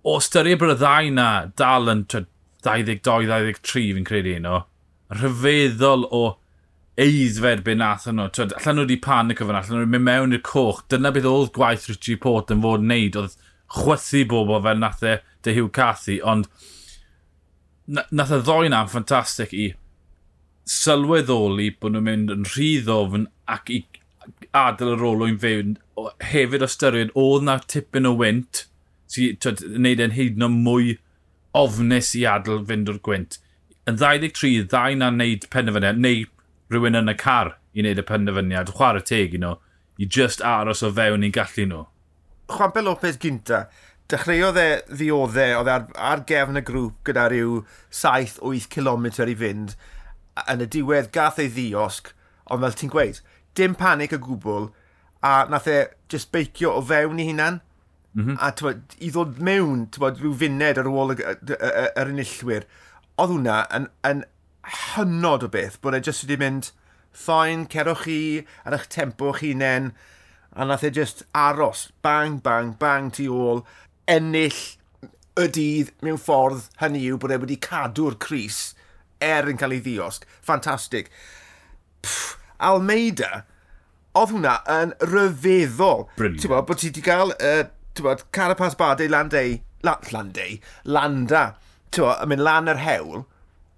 O 0.08 0.18
styried 0.24 0.60
bod 0.60 0.72
y 0.72 0.78
ddau 0.80 1.12
na 1.12 1.28
dal 1.60 1.92
yn 1.92 2.04
22-23 2.08 3.94
fi'n 3.96 4.08
credu 4.08 4.36
un 4.38 4.48
o, 4.48 4.60
rhyfeddol 5.12 6.06
o 6.14 6.22
eiddfed 6.98 7.64
be 7.66 7.74
nath 7.78 8.06
nhw. 8.10 8.28
Twyd, 8.34 8.54
allan 8.58 8.80
nhw 8.80 8.86
wedi 8.86 8.98
panic 9.04 9.42
o 9.42 9.48
fan 9.48 9.58
allan 9.60 9.76
nhw 9.76 9.84
wedi 9.84 9.92
mynd 9.94 10.08
mewn 10.08 10.36
i'r 10.38 10.44
coch. 10.46 10.82
Dyna 10.90 11.12
beth 11.14 11.28
oedd 11.30 11.52
gwaith 11.56 11.88
Richie 11.90 12.18
Port 12.24 12.52
yn 12.54 12.64
fod 12.64 12.84
yn 12.84 12.90
neud. 12.92 13.18
Oedd 13.20 13.36
chwythu 13.78 14.24
bobl 14.30 14.62
fel 14.64 14.82
nath 14.82 15.04
e 15.06 15.18
dy 15.46 15.54
Hugh 15.56 15.72
Cathy, 15.74 16.18
ond 16.22 16.48
nath 17.88 18.32
y 18.34 18.40
ddoi 18.44 18.70
na'n 18.72 18.90
ffantastig 18.90 19.54
i 19.56 19.68
sylweddoli 20.68 21.70
bod 21.80 21.94
nhw'n 21.94 22.04
mynd 22.04 22.32
yn 22.34 22.48
rhy 22.52 22.70
ddofn 22.84 23.28
ac 23.48 23.70
i 23.72 23.82
adael 24.56 24.96
yr 24.96 25.04
olwyn 25.10 25.38
fewn. 25.40 25.76
Hefyd 26.32 26.64
ystyried 26.66 27.14
oedd 27.18 27.46
na 27.46 27.58
tipyn 27.64 28.08
o 28.08 28.14
wynt 28.18 28.66
sy'n 29.08 29.38
si, 29.40 29.68
neud 29.80 30.02
e'n 30.04 30.16
hyd 30.16 30.40
yn 30.44 30.58
mwy 30.64 30.96
ofnus 31.56 32.12
i 32.18 32.24
adael 32.28 32.66
fynd 32.68 32.90
o'r 32.92 33.00
gwynt. 33.04 33.38
Yn 33.88 33.96
23, 33.96 34.66
ddau 34.68 34.98
na'n 35.00 35.16
neud 35.20 35.46
penderfyniad, 35.52 36.00
neu 36.04 36.26
rhywun 36.72 36.98
yn 36.98 37.12
y 37.12 37.16
car 37.18 37.56
i 37.74 37.82
wneud 37.82 38.00
y 38.00 38.04
penderfyniad, 38.06 38.72
chwarae 38.76 39.04
teg 39.04 39.36
i 39.36 39.42
nhw, 39.42 39.56
i 39.98 40.06
just 40.06 40.42
aros 40.44 40.82
o 40.86 40.90
fewn 40.94 41.26
i'n 41.26 41.34
gallu 41.34 41.66
nhw. 41.68 41.84
Chwampe 42.52 42.82
Lopez 42.84 43.18
gynta, 43.20 43.66
dechreuodd 44.08 44.58
e 44.60 44.68
ddioddau, 44.88 45.58
oedd 45.60 45.68
e 45.68 45.74
ar, 45.74 45.86
ar 46.10 46.24
gefn 46.28 46.60
y 46.60 46.64
grŵp 46.64 47.00
gyda 47.08 47.28
rhyw 47.28 47.62
7-8 47.92 48.68
km 48.72 49.08
i 49.26 49.36
fynd, 49.42 49.74
yn 50.46 50.64
y 50.64 50.68
diwedd 50.76 51.10
gath 51.14 51.40
ei 51.42 51.50
ddiosg, 51.52 52.12
ond 52.48 52.64
fel 52.64 52.76
ti'n 52.80 52.92
gweud, 52.94 53.22
dim 53.58 53.74
panic 53.78 54.14
y 54.16 54.20
gwbl, 54.22 54.70
a 55.24 55.32
nath 55.50 55.68
e 55.68 55.80
just 56.12 56.32
beicio 56.32 56.72
o 56.78 56.84
fewn 56.84 57.20
i 57.20 57.28
hunan, 57.28 57.60
mm 58.14 58.24
-hmm. 58.24 58.38
a 58.40 58.52
twa, 58.56 58.74
i 59.00 59.10
ddod 59.12 59.40
mewn 59.44 59.88
twa, 59.92 60.12
rhyw 60.14 60.34
funed 60.40 60.80
ar 60.80 60.88
ôl 60.88 61.14
yr 61.18 62.12
enillwyr, 62.12 62.68
oedd 63.18 63.34
hwnna 63.34 63.60
yn, 63.76 63.88
yn, 64.08 64.24
hynod 64.94 65.46
o 65.46 65.50
beth 65.52 65.80
bod 65.82 65.96
e 65.96 66.02
jyst 66.04 66.26
wedi 66.26 66.38
mynd 66.40 66.70
ffain, 67.14 67.66
cerwch 67.72 68.04
chi 68.06 68.20
ar 68.64 68.76
eich 68.76 68.88
tempo 68.92 69.32
eich 69.32 69.42
hunain 69.44 69.92
a 70.52 70.64
nath 70.64 70.84
e 70.86 70.90
just 70.90 71.22
aros 71.34 71.88
bang, 72.02 72.38
bang, 72.42 72.74
bang 72.78 73.10
tu 73.14 73.28
ôl 73.34 73.64
ennill 74.08 74.60
y 75.38 75.46
dydd 75.54 75.92
mewn 76.02 76.18
ffordd 76.18 76.66
hynny 76.82 77.04
yw 77.10 77.20
bod 77.22 77.34
e 77.34 77.38
wedi 77.42 77.58
cadw'r 77.62 78.18
Cris 78.22 78.72
er 79.22 79.48
yn 79.50 79.58
cael 79.60 79.76
ei 79.76 79.82
ddiosg. 79.84 80.26
Ffantastig. 80.42 81.10
Almeida, 82.68 83.44
oedd 84.18 84.34
hwnna 84.34 84.58
yn 84.74 84.94
ryfeddol. 85.12 86.06
Ti'n 86.18 86.50
bod, 86.50 86.66
bod 86.68 86.80
ti 86.80 86.90
wedi 86.90 87.04
cael, 87.06 87.34
uh, 87.38 87.64
bod, 88.02 88.24
Carapaz 88.34 88.78
Bade, 88.78 89.08
Landau, 89.10 89.58
La, 89.86 89.98
Landau, 90.14 90.58
Landa, 90.84 91.44
ti'n 91.90 92.06
bod, 92.06 92.24
yn 92.24 92.32
mynd 92.32 92.46
lan 92.46 92.72
yr 92.74 92.82
hewl, 92.82 93.26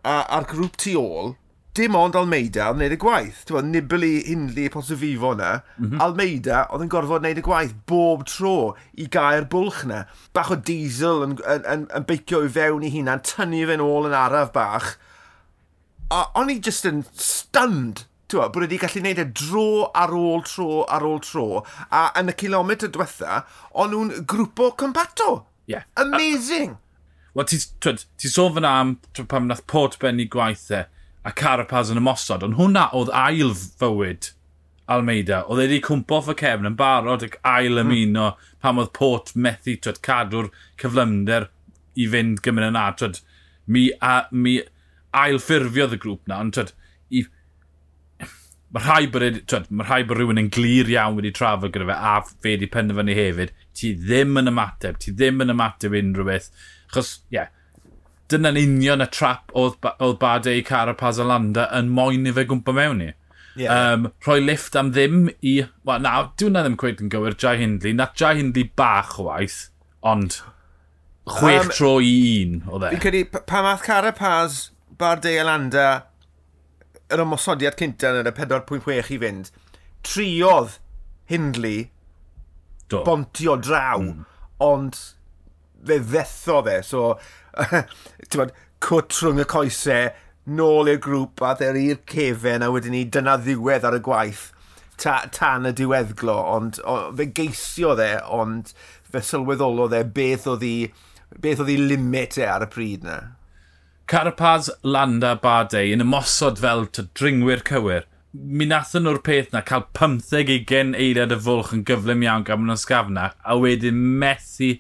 a, 0.05 0.21
a'r 0.37 0.49
grŵp 0.51 0.77
tu 0.81 0.97
ôl, 1.01 1.35
dim 1.77 1.95
ond 1.95 2.17
Almeida 2.19 2.71
yn 2.73 2.81
neud 2.83 2.95
y 2.97 2.99
gwaith. 3.01 3.45
Ti'n 3.47 3.57
bod, 3.57 3.69
Nibli, 3.71 4.13
Hindley, 4.27 4.71
Posofifo 4.73 5.35
yna. 5.37 5.53
Mm 5.79 5.87
-hmm. 5.87 6.03
Almeida 6.05 6.65
oedd 6.69 6.85
yn 6.87 6.93
gorfod 6.93 7.25
neud 7.25 7.41
y 7.41 7.45
gwaith 7.47 7.77
bob 7.91 8.27
tro 8.29 8.75
i 8.99 9.07
gael 9.13 9.47
bwlch 9.53 9.85
yna. 9.87 10.05
Bach 10.37 10.51
o 10.51 10.59
diesel 10.59 11.25
yn, 11.27 11.39
yn, 11.45 11.65
yn, 11.75 11.87
yn 11.97 12.07
beicio 12.09 12.43
i 12.45 12.53
fewn 12.53 12.87
i 12.87 12.93
hunan, 12.97 13.23
tynnu 13.25 13.65
fe'n 13.71 13.85
ôl 13.85 14.11
yn 14.11 14.19
araf 14.19 14.53
bach. 14.57 14.95
A 16.11 16.27
o'n 16.41 16.51
i 16.51 16.59
just 16.59 16.89
yn 16.91 17.05
stunned 17.15 18.07
Tewa, 18.31 18.47
bod 18.55 18.63
wedi 18.63 18.79
gallu 18.79 19.01
gwneud 19.03 19.19
e 19.19 19.25
dro 19.35 19.89
ar 19.99 20.13
ôl 20.15 20.45
tro 20.47 20.85
ar 20.87 21.03
ôl 21.03 21.19
tro, 21.27 21.65
a 21.91 22.05
yn 22.21 22.31
y 22.31 22.35
kilometr 22.39 22.93
diwetha, 22.95 23.41
o'n 23.75 23.91
nhw'n 23.91 24.13
grwpo 24.31 24.69
compato. 24.79 25.33
Yeah. 25.67 25.83
Amazing! 25.99 26.77
Uh, 26.77 26.90
Wel, 27.35 27.47
ti'n 27.47 28.01
ti, 28.19 28.31
sôn 28.31 28.57
fyna 28.57 28.73
am 28.81 28.97
pam 29.31 29.47
nath 29.47 29.67
pot 29.71 29.97
benni 30.03 30.27
gwaith 30.31 30.71
e, 30.75 30.85
a 31.23 31.33
Carapaz 31.37 31.93
yn 31.93 32.01
ymosod, 32.01 32.45
ond 32.47 32.59
hwnna 32.59 32.89
oedd 32.97 33.13
ail 33.15 33.53
fywyd 33.55 34.33
Almeida. 34.91 35.45
Oedd 35.47 35.63
e 35.63 35.67
wedi 35.69 35.81
cwmpo 35.87 36.19
off 36.19 36.31
y 36.33 36.37
cefn 36.41 36.67
yn 36.73 36.79
barod 36.79 37.25
ac 37.27 37.37
ail 37.47 37.79
hmm. 37.79 37.93
ymuno 37.93 38.31
mm. 38.33 38.55
pam 38.65 38.81
oedd 38.83 38.93
pot 38.97 39.35
methu 39.39 39.77
twyd, 39.79 40.01
cadw'r 40.07 40.51
cyflymder 40.83 41.51
i 41.95 42.09
fynd 42.11 42.41
gymryd 42.45 42.73
yna. 42.73 42.87
Twyd, 42.99 43.21
mi, 43.71 43.87
a, 44.03 44.17
mi 44.33 44.59
ail 45.17 45.39
ffurfiodd 45.43 45.95
y 45.95 46.01
grŵp 46.03 46.27
na, 46.31 46.41
ond 46.43 46.57
twyd, 46.57 46.75
i, 47.15 47.23
mae 48.75 48.85
rhai 48.87 49.07
bod, 49.13 49.27
e 49.27 49.45
twyd, 49.45 49.71
mae 49.71 49.87
rhai 49.87 50.03
bod 50.09 50.19
rhywun 50.19 50.43
yn 50.43 50.51
glir 50.55 50.91
iawn 50.91 51.19
wedi 51.21 51.33
trafod 51.37 51.75
gyda 51.75 51.87
fe 51.93 52.01
a 52.11 52.19
fe 52.27 52.57
wedi 52.57 52.71
penderfynu 52.75 53.17
hefyd, 53.19 53.55
ti 53.79 53.95
ddim 53.99 54.43
yn 54.43 54.51
ymateb, 54.51 54.99
ti 55.03 55.15
ddim 55.15 55.43
yn 55.47 55.55
ymateb 55.55 55.95
unrhyw 56.01 56.31
beth. 56.33 56.51
Chos, 56.95 57.21
ie, 57.31 57.39
yeah, 57.39 57.49
dyna'n 58.31 58.59
union 58.61 59.03
y 59.03 59.09
trap 59.11 59.51
oedd, 59.59 59.79
oedd 59.99 60.19
Bade 60.21 60.55
i 60.59 60.63
Carapaz 60.67 61.19
a 61.21 61.27
Landa 61.27 61.67
yn 61.77 61.91
moyn 61.95 62.29
i 62.29 62.35
fe 62.37 62.47
gwmpa 62.49 62.75
mewn 62.77 63.03
i. 63.09 63.11
Yeah. 63.59 63.93
Um, 63.95 64.11
rhoi 64.25 64.39
lift 64.45 64.77
am 64.79 64.93
ddim 64.95 65.29
i... 65.43 65.57
Wel, 65.87 66.05
na, 66.05 66.15
dwi'n 66.39 66.55
na 66.55 66.63
ddim 66.65 66.79
cweud 66.81 67.03
yn 67.03 67.11
gywir 67.13 67.37
Jai 67.39 67.57
Hindley. 67.61 67.93
Na 67.97 68.07
Jai 68.17 68.37
Hindley 68.39 68.71
bach 68.79 69.17
o 69.19 69.27
waith, 69.27 69.59
ond 70.07 70.39
chwech 71.31 71.67
um, 71.67 71.73
tro 71.75 71.95
i 72.05 72.13
un 72.45 72.61
o 72.69 72.79
dde. 72.79 72.93
Fi'n 72.95 73.03
credu, 73.03 73.25
pa 73.51 73.65
math 73.67 73.85
Carapaz, 73.87 74.61
Bardet 75.01 75.41
a 75.43 75.47
Landa, 75.49 75.89
yr 77.11 77.25
ymosodiad 77.25 77.79
cynta 77.81 78.15
yn 78.21 78.31
y 78.31 78.35
4.6 78.37 79.15
i 79.17 79.19
fynd, 79.25 79.51
triodd 80.07 80.79
Hindley 81.31 81.89
Do. 82.91 83.03
bontio 83.07 83.57
draw, 83.61 83.99
mm. 84.03 84.23
ond 84.63 84.99
fe 85.87 86.01
ddetho 86.05 86.61
fe. 86.67 86.81
So, 86.87 87.15
bod, 88.37 88.55
cwt 88.81 89.21
rhwng 89.21 89.43
y 89.45 89.49
coesau, 89.51 90.11
nôl 90.51 90.89
i'r 90.91 91.03
grŵp 91.03 91.43
a 91.45 91.53
dder 91.59 91.79
i'r 91.79 92.01
cefen 92.09 92.65
a 92.65 92.71
wedyn 92.73 92.97
ni 92.97 93.05
dyna 93.13 93.37
ddiwedd 93.41 93.85
ar 93.87 93.99
y 93.99 94.03
gwaith 94.05 94.49
ta, 95.01 95.21
tan 95.33 95.69
y 95.69 95.73
diweddglo 95.77 96.37
ond 96.55 96.81
o, 96.85 96.97
fe 97.17 97.29
geisio 97.37 97.95
dde 97.99 98.13
ond 98.41 98.73
fe 99.11 99.23
sylweddolo 99.25 99.89
dde 99.91 100.03
beth 100.17 100.49
oedd 100.51 100.65
hi 100.67 100.75
beth 101.45 101.63
oedd 101.63 101.73
hi 101.73 101.77
limit 101.93 102.39
e 102.41 102.49
ar 102.49 102.67
y 102.67 102.71
pryd 102.73 103.07
na 103.07 103.19
Carapaz, 104.11 104.73
Landa, 104.83 105.37
Bardei 105.39 105.93
yn 105.95 106.03
ymosod 106.03 106.59
fel 106.63 106.89
to 106.91 107.07
dringwyr 107.19 107.63
cywir 107.69 108.09
mi 108.33 108.67
nathon 108.67 109.07
nhw'r 109.07 109.23
peth 109.27 109.53
na 109.55 109.63
cael 109.67 109.87
15 109.99 110.65
20 110.71 110.97
eiliad 111.05 111.35
y 111.35 111.41
fwlch 111.47 111.75
yn 111.77 111.85
gyflym 111.87 112.25
iawn 112.27 112.47
gan 112.49 112.65
nhw'n 112.65 112.81
sgafna 112.81 113.31
a 113.41 113.59
wedyn 113.61 114.01
methu 114.23 114.77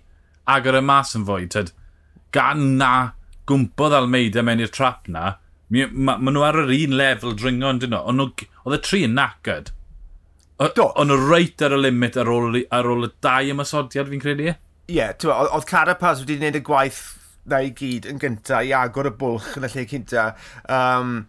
agor 0.54 0.78
y 0.78 0.82
mas 0.84 1.14
yn 1.18 1.26
fwy. 1.28 1.48
Tyd, 1.50 1.72
gan 2.34 2.64
na 2.80 2.92
gwmpodd 3.50 3.96
Almeida 3.98 4.44
mewn 4.46 4.62
i'r 4.64 4.72
trap 4.74 5.08
na, 5.10 5.36
maen 5.70 5.92
ma, 5.94 6.16
ma 6.18 6.34
nhw 6.34 6.46
ar 6.46 6.62
yr 6.64 6.72
un 6.76 6.96
lefel 6.98 7.36
dringo 7.38 7.70
yn 7.74 7.82
dyn 7.82 7.94
nhw. 7.94 8.32
Oedd 8.64 8.76
y 8.76 8.80
tri 8.86 9.04
yn 9.06 9.16
nacyd. 9.18 9.72
O'n 10.60 11.08
nhw 11.08 11.20
reit 11.30 11.62
ar 11.64 11.76
y 11.76 11.80
limit 11.80 12.18
ar 12.20 12.28
ôl, 12.30 12.60
ar 12.68 12.90
ôl 12.90 13.08
y 13.08 13.12
dau 13.24 13.54
ymasodiad 13.54 14.10
fi'n 14.10 14.22
credu? 14.22 14.50
E? 14.52 14.56
Ie, 14.90 14.98
yeah, 14.98 15.14
oedd 15.46 15.68
Carapaz 15.70 16.24
wedi 16.24 16.36
gwneud 16.40 16.58
y 16.58 16.64
gwaith 16.66 17.02
na 17.50 17.62
i 17.64 17.70
gyd 17.76 18.08
yn 18.10 18.18
gyntaf 18.20 18.66
i 18.66 18.72
agor 18.76 19.08
y 19.08 19.14
bwlch 19.16 19.54
yn 19.58 19.66
y 19.66 19.70
lle 19.72 19.84
cynta. 19.88 20.26
Um, 20.68 21.22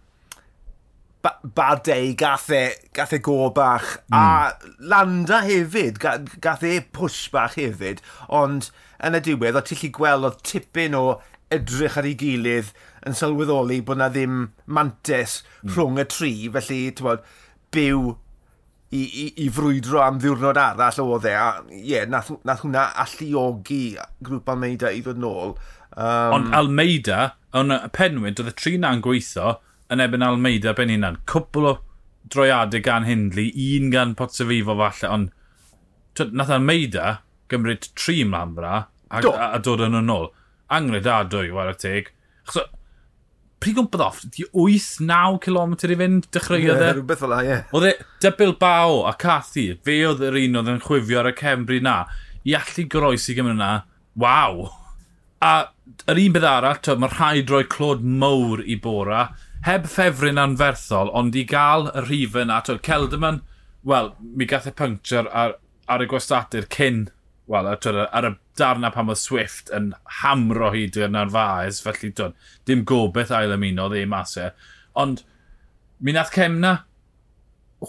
ba 1.22 1.36
badau 1.42 2.14
gath 2.18 2.50
e, 2.50 2.62
gath 2.94 3.14
e 3.14 3.20
go 3.22 3.50
bach. 3.54 3.98
Mm. 4.10 4.16
A 4.18 4.22
hmm. 4.50 4.72
Landa 4.90 5.42
hefyd, 5.46 6.00
gath 6.02 6.64
e 6.66 6.80
push 6.80 7.28
bach 7.32 7.54
hefyd. 7.58 8.02
Ond 8.28 8.70
yn 9.02 9.18
y 9.18 9.22
diwedd, 9.28 9.58
o 9.58 9.62
ti'n 9.66 9.80
lli 9.82 9.92
gweld 9.94 10.28
oedd 10.28 10.42
tipyn 10.46 10.98
o 10.98 11.04
edrych 11.52 11.98
ar 12.00 12.08
ei 12.08 12.16
gilydd 12.18 12.72
yn 13.06 13.16
sylweddoli 13.18 13.80
bod 13.84 14.00
na 14.00 14.08
ddim 14.12 14.52
mantes 14.66 15.40
mm. 15.42 15.72
rhwng 15.74 16.00
y 16.02 16.06
tri. 16.10 16.34
Felly, 16.54 16.82
ti'n 16.90 17.08
bod, 17.08 17.24
byw 17.74 18.12
i, 18.92 19.02
i, 19.02 19.26
i 19.44 19.48
frwydro 19.52 20.02
am 20.04 20.20
ddiwrnod 20.22 20.60
arall 20.60 21.02
o 21.04 21.18
dde. 21.22 21.34
A 21.36 21.48
ie, 21.70 21.82
yeah, 21.94 22.08
nath, 22.08 22.32
nath 22.48 22.64
hwnna 22.64 22.88
alluogi 23.04 23.84
grŵp 24.24 24.50
Almeida 24.52 24.92
i 24.92 25.02
ddod 25.04 25.20
nôl. 25.22 25.56
Um, 25.92 26.38
Ond 26.38 26.56
Almeida, 26.56 27.34
o'n 27.56 27.74
penwyn, 27.96 28.36
oedd 28.36 28.52
y 28.52 28.56
tri 28.56 28.78
na'n 28.80 29.02
gweithio, 29.04 29.58
yn 29.90 30.02
ebyn 30.04 30.24
Almeida 30.26 30.74
ben 30.76 30.92
unan. 30.92 31.18
cwbl 31.26 31.68
o 31.70 31.74
droiadau 32.32 32.82
gan 32.84 33.06
Hindley, 33.08 33.50
un 33.76 33.90
gan 33.90 34.14
Potsefifo 34.18 34.76
falle, 34.78 35.10
ond 35.10 36.32
nath 36.32 36.52
Almeida 36.52 37.18
gymryd 37.52 37.90
tri 37.98 38.22
mlaen 38.24 38.54
bra 38.56 38.76
a, 39.10 39.20
Do. 39.20 39.32
a, 39.32 39.52
a 39.56 39.58
dod 39.60 39.82
yn 39.84 39.98
ôl. 40.12 40.30
Angryd 40.72 41.08
a 41.10 41.22
dwy, 41.28 41.50
war 41.52 41.72
y 41.72 41.76
teg. 41.76 42.08
Chos, 42.48 42.70
pryd 43.62 43.76
gwmpodd 43.76 44.02
off, 44.02 44.22
8-9 44.24 45.38
km 45.44 45.74
i 45.76 45.98
fynd, 46.00 46.28
dechreuodd 46.34 46.80
e. 46.80 46.88
Ie, 46.88 46.94
rhywbeth 46.96 47.22
fel 47.22 47.32
la, 47.32 47.40
ie. 47.46 47.58
Oedd 47.76 47.88
e 47.90 47.92
debyl 48.24 48.56
bao 48.60 49.02
a 49.06 49.12
Cathy, 49.20 49.68
fe 49.86 50.00
oedd 50.08 50.24
yr 50.26 50.38
un 50.40 50.60
oedd 50.62 50.72
yn 50.72 50.82
chwifio 50.82 51.20
ar 51.20 51.30
y 51.30 51.34
cembri 51.38 51.82
na, 51.84 52.02
i 52.48 52.56
allu 52.58 52.86
groes 52.90 53.28
i 53.30 53.36
gymryd 53.38 53.60
na, 53.60 53.72
waw! 54.18 54.64
A 55.42 55.52
yr 56.10 56.22
un 56.24 56.34
bydd 56.34 56.48
arall, 56.48 56.98
mae 57.02 57.14
rhaid 57.14 57.52
roi 57.52 57.62
clod 57.70 58.02
mowr 58.02 58.64
i 58.64 58.78
bora, 58.82 59.28
heb 59.66 59.86
ffefryn 59.86 60.40
anferthol, 60.42 61.10
ond 61.14 61.36
i 61.38 61.44
gael 61.48 61.88
y 61.92 62.04
rhif 62.06 62.36
yna, 62.38 62.60
twyd 62.66 62.82
Celderman, 62.86 63.42
wel, 63.86 64.12
mi 64.22 64.46
gath 64.50 64.66
e 64.66 64.72
puncture 64.74 65.30
ar, 65.30 65.56
ar 65.90 66.02
y 66.02 66.08
gwastadur 66.10 66.66
cyn, 66.72 67.04
wel, 67.50 67.68
twyd, 67.82 68.00
ar 68.10 68.28
y 68.28 68.32
darna 68.58 68.90
pam 68.94 69.12
oedd 69.12 69.20
Swift 69.22 69.70
yn 69.74 69.92
hamro 70.22 70.72
hi 70.74 70.88
yn 71.06 71.18
ar 71.18 71.30
faes, 71.34 71.82
felly 71.84 72.10
twyd, 72.10 72.34
dim 72.66 72.82
gobeith 72.88 73.34
ail 73.34 73.54
ymuno, 73.54 73.88
dde 73.92 74.06
masau. 74.10 74.50
E. 74.50 74.74
Ond, 74.98 75.22
mi 76.02 76.14
nath 76.16 76.34
cemna 76.34 76.80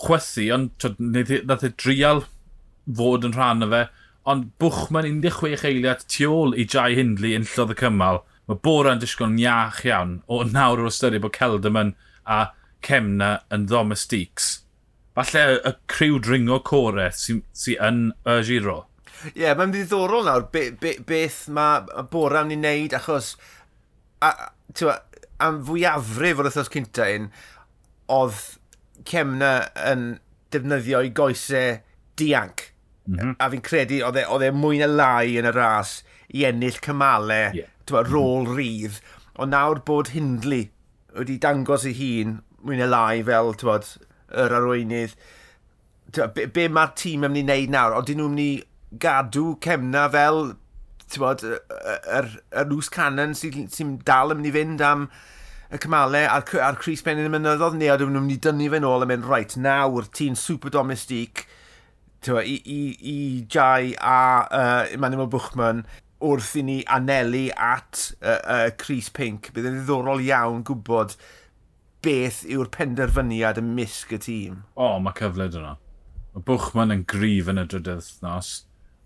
chwythu, 0.06 0.48
ond 0.53 0.74
twyd, 0.82 1.34
nath 1.50 1.65
e 1.65 1.74
drial 1.74 2.25
fod 2.98 3.25
yn 3.25 3.34
rhan 3.38 3.65
o 3.65 3.72
fe, 3.74 3.86
ond 4.30 4.51
bwch 4.62 4.86
mae'n 4.94 5.20
16 5.24 5.65
eiliad 5.68 6.06
tu 6.12 6.30
ôl 6.30 6.53
i 6.53 6.68
Jai 6.70 6.94
Hindley 7.00 7.34
yn 7.38 7.50
llodd 7.50 7.74
y 7.74 7.80
cymal, 7.82 8.22
mae 8.50 8.60
Bora'n 8.68 9.02
disgwyl 9.02 9.38
iach 9.40 9.84
iawn 9.88 10.18
o 10.28 10.42
nawr 10.48 10.84
o'r 10.84 10.92
ystyried 10.92 11.24
bod 11.24 11.38
Celdam 11.38 11.80
a 11.84 12.40
Cemna 12.84 13.38
yn 13.54 13.68
ddomestics. 13.70 14.50
Falle 15.16 15.44
y 15.54 15.60
y 15.70 15.74
criw 15.92 16.18
dringo 16.24 16.60
core 16.66 17.12
sy'n 17.16 17.44
sy 17.56 17.78
yn 17.80 18.10
y 18.28 18.40
giro. 18.48 18.84
Ie, 19.30 19.46
yeah, 19.46 19.56
mae'n 19.56 19.72
ddiddorol 19.72 20.26
nawr 20.28 20.48
be, 20.52 20.66
be, 20.80 20.98
beth 21.08 21.46
mae 21.54 22.06
Bora'n 22.12 22.52
ei 22.52 22.60
wneud 22.60 22.96
achos 22.98 23.36
a, 24.26 24.32
a, 24.34 24.98
am 25.44 25.62
fwyafrif 25.68 26.42
o'r 26.42 26.50
wythnos 26.50 26.72
cynta 26.74 27.08
un, 27.16 27.30
oedd 28.12 28.42
Cemna 29.08 29.54
yn 29.92 30.08
defnyddio 30.54 31.04
i 31.04 31.12
goesau 31.16 31.80
dianc. 32.20 32.70
Mm 33.08 33.20
-hmm. 33.20 33.36
A 33.40 33.50
fi'n 33.52 33.64
credu 33.64 34.00
e, 34.00 34.26
oedd 34.26 34.48
e 34.48 34.52
mwy 34.56 34.80
na 34.80 34.88
lai 34.88 35.38
yn 35.40 35.48
y 35.48 35.54
ras 35.56 36.02
i 36.34 36.46
ennill 36.48 36.80
cymalau 36.84 37.54
yeah 37.54 37.70
twa, 37.90 38.04
rôl 38.08 38.50
rydd. 38.54 39.00
Ond 39.42 39.54
nawr 39.54 39.82
bod 39.86 40.13
Hindley 40.13 40.70
wedi 41.13 41.38
dangos 41.42 41.86
ei 41.90 41.96
hun 41.98 42.40
mwy 42.63 42.80
neu 42.80 42.90
lai 42.90 43.22
fel 43.28 43.54
tywod, 43.60 43.88
yr 44.44 44.56
arweinydd, 44.60 45.16
twa, 46.16 46.30
be, 46.36 46.48
be 46.54 46.68
mae'r 46.72 46.94
tîm 46.98 47.28
yn 47.28 47.34
mynd 47.34 47.44
i 47.44 47.46
wneud 47.46 47.74
nawr? 47.75 47.98
Ond 47.98 48.10
dyn 48.10 48.22
nhw'n 48.22 48.36
mynd 48.36 48.46
i 48.46 49.00
gadw 49.04 49.56
cemna 49.63 50.08
fel 50.13 50.54
tywod, 51.13 51.44
yr, 51.44 52.30
yr 52.54 52.70
loose 52.70 52.94
cannon 52.94 53.36
sy'n 53.38 53.68
sy 53.74 53.88
dal 54.08 54.34
yn 54.34 54.42
mynd 54.42 54.50
i 54.50 54.56
fynd 54.56 54.86
am 54.86 55.08
y 55.74 55.80
cymalau 55.82 56.30
a'r, 56.30 56.46
ar 56.62 56.78
Chris 56.82 57.02
Penyn 57.06 57.28
y 57.28 57.34
mynyddodd 57.34 57.78
neu 57.78 57.92
oedden 57.94 58.13
nhw'n 58.13 58.28
mynd 58.28 58.38
i 58.38 58.42
dynnu 58.46 58.70
fe 58.74 58.82
nôl 58.84 59.06
a 59.06 59.10
mynd, 59.10 59.28
reit, 59.30 59.58
nawr 59.58 60.10
tîn 60.13 60.38
super 60.40 60.74
domestic 60.74 61.48
i, 62.24 62.56
i, 62.56 62.80
i 63.12 63.18
Jai 63.52 63.94
a 64.00 64.20
uh, 64.48 64.94
Emmanuel 64.94 65.28
Bwchman 65.28 65.84
wrth 66.24 66.53
i 66.60 66.63
ni 66.65 66.80
anelu 66.88 67.46
at 67.60 68.10
uh, 68.22 68.39
uh, 68.39 68.68
Cris 68.80 69.10
Pink. 69.13 69.51
Bydd 69.56 69.68
yn 69.70 69.80
ddiddorol 69.80 70.24
iawn 70.24 70.63
gwybod 70.68 71.18
beth 72.03 72.44
yw'r 72.51 72.70
penderfyniad 72.74 73.60
ymysg 73.62 74.13
y 74.15 74.20
tîm. 74.25 74.62
O, 74.75 74.96
oh, 74.96 75.00
mae 75.03 75.15
cyfle 75.18 75.50
dyna. 75.51 75.77
Mae 76.34 76.46
Bwchman 76.48 76.96
yn 76.96 77.03
grif 77.10 77.51
yn 77.51 77.62
y 77.62 77.65
drydydd 77.70 78.10
nos. 78.25 78.53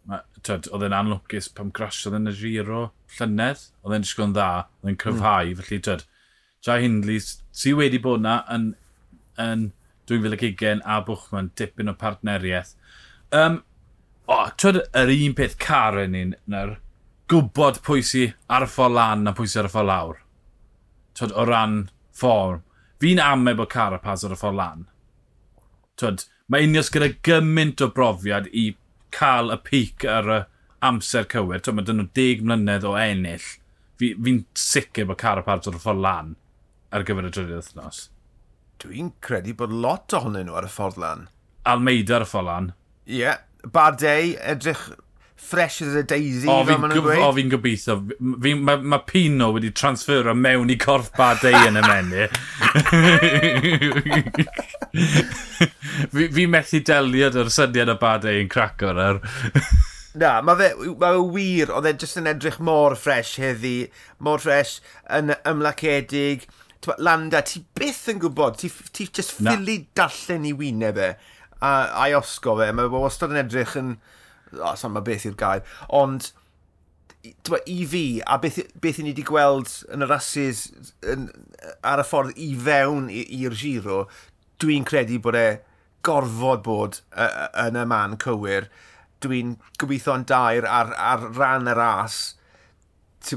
Oedd 0.07 0.85
e'n 0.87 0.95
anlwcus 0.95 1.49
pam 1.53 1.73
crash 1.75 2.05
oedd 2.07 2.15
e'n 2.19 2.31
y 2.31 2.35
giro 2.37 2.87
llynedd. 3.17 3.67
Oedd 3.83 3.97
e'n 3.97 4.05
disgwyl 4.05 4.29
yn 4.29 4.37
dda, 4.37 4.51
oedd 4.81 4.93
e'n 4.93 4.99
cryfhau. 5.03 5.51
Mm. 5.51 5.61
Felly, 5.61 5.81
tyd, 5.83 6.05
Jai 6.65 6.79
Hindley, 6.83 7.21
sy 7.53 7.73
wedi 7.77 7.99
bod 8.01 8.23
na 8.23 8.39
yn, 8.53 8.71
yn 9.41 9.69
2020 10.09 10.81
a 10.85 11.01
Bwchman, 11.05 11.51
dipyn 11.59 11.91
o 11.91 11.95
partneriaeth. 11.99 12.73
Um, 13.35 13.61
o, 14.25 14.37
oh, 14.37 14.49
twyd 14.59 14.81
yr 14.97 15.13
un 15.13 15.35
peth 15.37 15.57
car 15.61 15.99
yn 16.01 16.15
un, 16.17 16.35
na'r 16.49 16.77
gwybod 17.31 17.81
pwy 17.83 18.03
sy 18.05 18.23
ar 18.53 18.63
y 18.63 18.69
ffordd 18.71 18.95
lan 18.95 19.27
a 19.27 19.33
pwy 19.35 19.49
sy 19.51 19.59
ar 19.61 19.67
y 19.67 19.71
ffordd 19.73 19.89
lawr. 19.89 20.19
Twyd, 21.17 21.33
o 21.35 21.45
ran 21.47 21.77
ffordd. 22.15 22.63
Fi'n 23.01 23.21
amau 23.21 23.57
bod 23.59 23.71
Carapaz 23.73 24.25
ar 24.25 24.33
y 24.33 24.39
ffordd 24.39 24.57
lan. 24.57 24.85
Twyd, 25.99 26.25
mae 26.47 26.67
unios 26.67 26.91
gyda 26.93 27.11
gymaint 27.25 27.83
o 27.83 27.89
brofiad 27.93 28.49
i 28.53 28.69
cael 29.13 29.51
y 29.53 29.57
pic 29.65 30.05
ar 30.07 30.31
y 30.31 30.41
amser 30.87 31.27
cywir. 31.33 31.61
Twyd, 31.61 31.77
mae 31.77 31.87
dyn 31.87 32.01
nhw 32.01 32.09
deg 32.17 32.43
mlynedd 32.45 32.87
o 32.87 32.95
ennill. 33.01 33.47
Fi'n 33.99 34.21
fi 34.23 34.35
sicr 34.67 35.09
bod 35.09 35.19
Carapaz 35.21 35.67
ar 35.67 35.79
y 35.79 35.81
ffordd 35.83 36.05
lan 36.05 36.35
ar 36.95 37.03
gyfer 37.03 37.27
y 37.27 37.33
drydydd 37.33 37.59
wythnos. 37.59 38.05
Dwi'n 38.81 39.11
credu 39.25 39.55
bod 39.57 39.73
lot 39.73 40.13
ohonyn 40.15 40.47
nhw 40.47 40.55
ar 40.59 40.69
y 40.69 40.71
ffordd 40.71 41.01
lan. 41.01 41.27
Almeida 41.67 42.21
ar 42.21 42.27
y 42.27 42.29
ffordd 42.29 42.49
lan. 42.51 42.71
Ie. 43.07 43.19
Yeah. 43.19 43.43
Bardei, 43.73 44.37
edrych 44.39 44.91
fresh 45.37 45.81
as 45.81 45.95
a 45.95 46.03
daisy. 46.03 46.49
O, 46.49 46.65
fi'n 46.65 46.83
o, 47.21 47.31
fi 47.33 47.43
gobeithio. 47.51 48.01
Fi, 48.43 48.53
mae 48.57 48.77
ma 48.81 48.97
Pino 49.07 49.51
wedi 49.55 49.71
transfer 49.71 50.33
mewn 50.35 50.69
i 50.73 50.77
corff 50.81 51.11
badau 51.15 51.55
yn 51.69 51.79
y 51.79 51.83
menu. 51.85 52.25
fi, 56.15 56.27
fi 56.35 56.47
methu 56.49 56.81
deliad 56.89 57.37
o'r 57.39 57.51
syniad 57.53 57.93
o 57.93 57.95
badau 58.01 58.35
yn 58.41 58.49
cracor 58.51 58.97
ar... 59.05 59.17
Na, 60.17 60.39
mae 60.41 60.57
fe, 60.57 60.67
ma 60.97 61.11
fe 61.13 61.21
wir, 61.35 61.69
oedd 61.77 61.89
e 61.91 61.93
jyst 62.01 62.17
yn 62.17 62.29
edrych 62.31 62.57
mor 62.63 62.95
ffres 62.97 63.35
heddi, 63.37 63.91
mor 64.25 64.41
ffres, 64.41 64.79
yn 65.13 65.35
ymlacedig. 65.45 66.47
Landa, 67.03 67.43
ti 67.45 67.59
byth 67.77 68.07
yn 68.13 68.21
gwybod, 68.23 68.55
ti, 68.57 68.69
ti 68.95 69.03
just 69.13 69.35
ffili 69.37 69.77
darllen 69.97 70.47
i 70.47 70.53
wyneb 70.57 70.97
e, 71.03 71.09
a, 71.59 71.71
a 72.01 72.03
osgo 72.17 72.55
fe. 72.57 72.71
Mae 72.73 72.89
wastad 72.93 73.35
yn 73.35 73.43
edrych 73.43 73.75
yn, 73.77 73.89
o, 74.55 74.73
sam, 74.79 74.95
mae 74.95 75.05
beth 75.05 75.27
i'r 75.29 75.37
gair. 75.39 75.63
Ond, 75.93 76.31
dyma, 77.45 77.61
i 77.69 77.79
fi, 77.89 78.03
a 78.25 78.39
beth, 78.41 78.59
beth 78.83 79.01
i 79.01 79.05
ni 79.05 79.13
wedi 79.13 79.25
gweld 79.27 79.73
yn 79.93 80.05
y 80.05 80.09
rhasys 80.09 80.67
yn, 81.13 81.27
ar 81.87 82.03
y 82.03 82.07
ffordd 82.07 82.37
i 82.43 82.51
fewn 82.67 83.09
i'r 83.13 83.57
giro, 83.57 84.05
dwi'n 84.61 84.87
credu 84.87 85.19
bod 85.23 85.37
e 85.37 85.47
gorfod 86.07 86.63
bod 86.65 87.01
yn 87.17 87.79
y 87.79 87.87
man 87.89 88.15
cywir. 88.21 88.69
Dwi'n 89.23 89.57
gobeithio'n 89.81 90.27
dair 90.29 90.67
ar, 90.69 90.93
ar 90.93 91.29
ran 91.33 91.69
y 91.69 91.75
ras. 91.77 92.21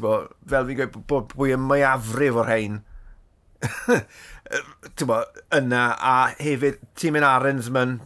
Bo, 0.00 0.20
fel 0.46 0.68
fi'n 0.68 0.78
gweud, 0.78 1.02
bod 1.10 1.32
fwy 1.34 1.56
y 1.56 1.58
mwyafrif 1.58 2.36
o'r 2.38 2.50
hein 2.52 2.82
bo, 5.06 5.20
yna, 5.56 5.82
a 5.96 6.14
hefyd 6.40 6.80
tîm 6.98 7.18
yn 7.20 7.26
Arons 7.26 7.70
ma'n 7.74 7.98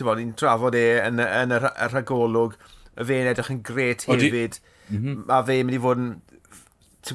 bod, 0.00 0.20
ni'n 0.20 0.32
trafod 0.38 0.76
e 0.78 0.86
yn, 1.02 1.20
yn 1.22 1.56
y, 1.56 1.60
y 1.60 1.88
rhagolwg, 1.90 2.56
y 2.96 3.08
fe'n 3.08 3.28
edrych 3.32 3.52
yn 3.52 3.60
gret 3.66 4.06
hefyd. 4.08 4.58
Mm 4.88 5.02
-hmm. 5.02 5.20
Mae 5.28 5.46
fe'n 5.48 5.68
mynd 5.68 5.76
i 5.76 5.82
fod 5.82 6.00
yn, 6.02 6.08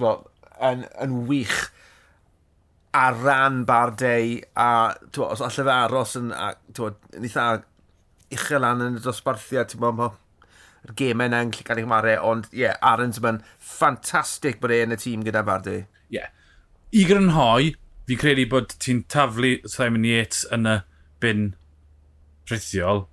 bod, 0.04 0.30
yn, 0.70 0.86
yn 1.06 1.18
wych 1.30 1.58
ar 2.98 3.18
ran 3.24 3.64
bardau 3.68 4.38
a 4.58 4.70
bod, 5.10 5.26
os 5.32 5.44
allai 5.46 5.66
fe 5.66 5.74
aros 5.74 6.16
yn, 6.20 6.32
a, 6.34 6.54
bod, 6.78 7.02
yn 7.18 7.28
eitha 7.28 7.50
uchel 8.34 8.64
lan 8.64 8.86
yn 8.86 8.98
y 9.00 9.04
dosbarthiad, 9.04 9.74
ti'n 9.74 9.84
bod, 9.84 10.18
yr 10.88 10.96
gemau 10.98 11.28
yna'n 11.30 11.52
gallu 11.52 11.68
cael 11.68 11.82
ei 11.82 11.86
chymare, 11.86 12.16
ond 12.24 12.48
ie, 12.52 12.64
yeah, 12.64 12.78
Arons 12.86 13.20
yma'n 13.20 13.42
ffantastig 13.58 14.62
bod 14.62 14.74
e 14.74 14.82
yn 14.86 14.96
y 14.96 15.00
tîm 15.02 15.26
gyda 15.26 15.44
Bardi. 15.48 15.82
Ie. 15.84 16.20
Yeah. 16.20 16.34
I 16.96 17.04
grynhoi, 17.10 17.74
fi 18.08 18.16
credu 18.20 18.46
bod 18.50 18.72
ti'n 18.80 19.04
taflu 19.12 19.58
Simon 19.68 20.06
Yates 20.08 20.46
yn 20.56 20.70
y 20.70 20.78
bin 21.24 21.50
rhithiol, 22.50 23.06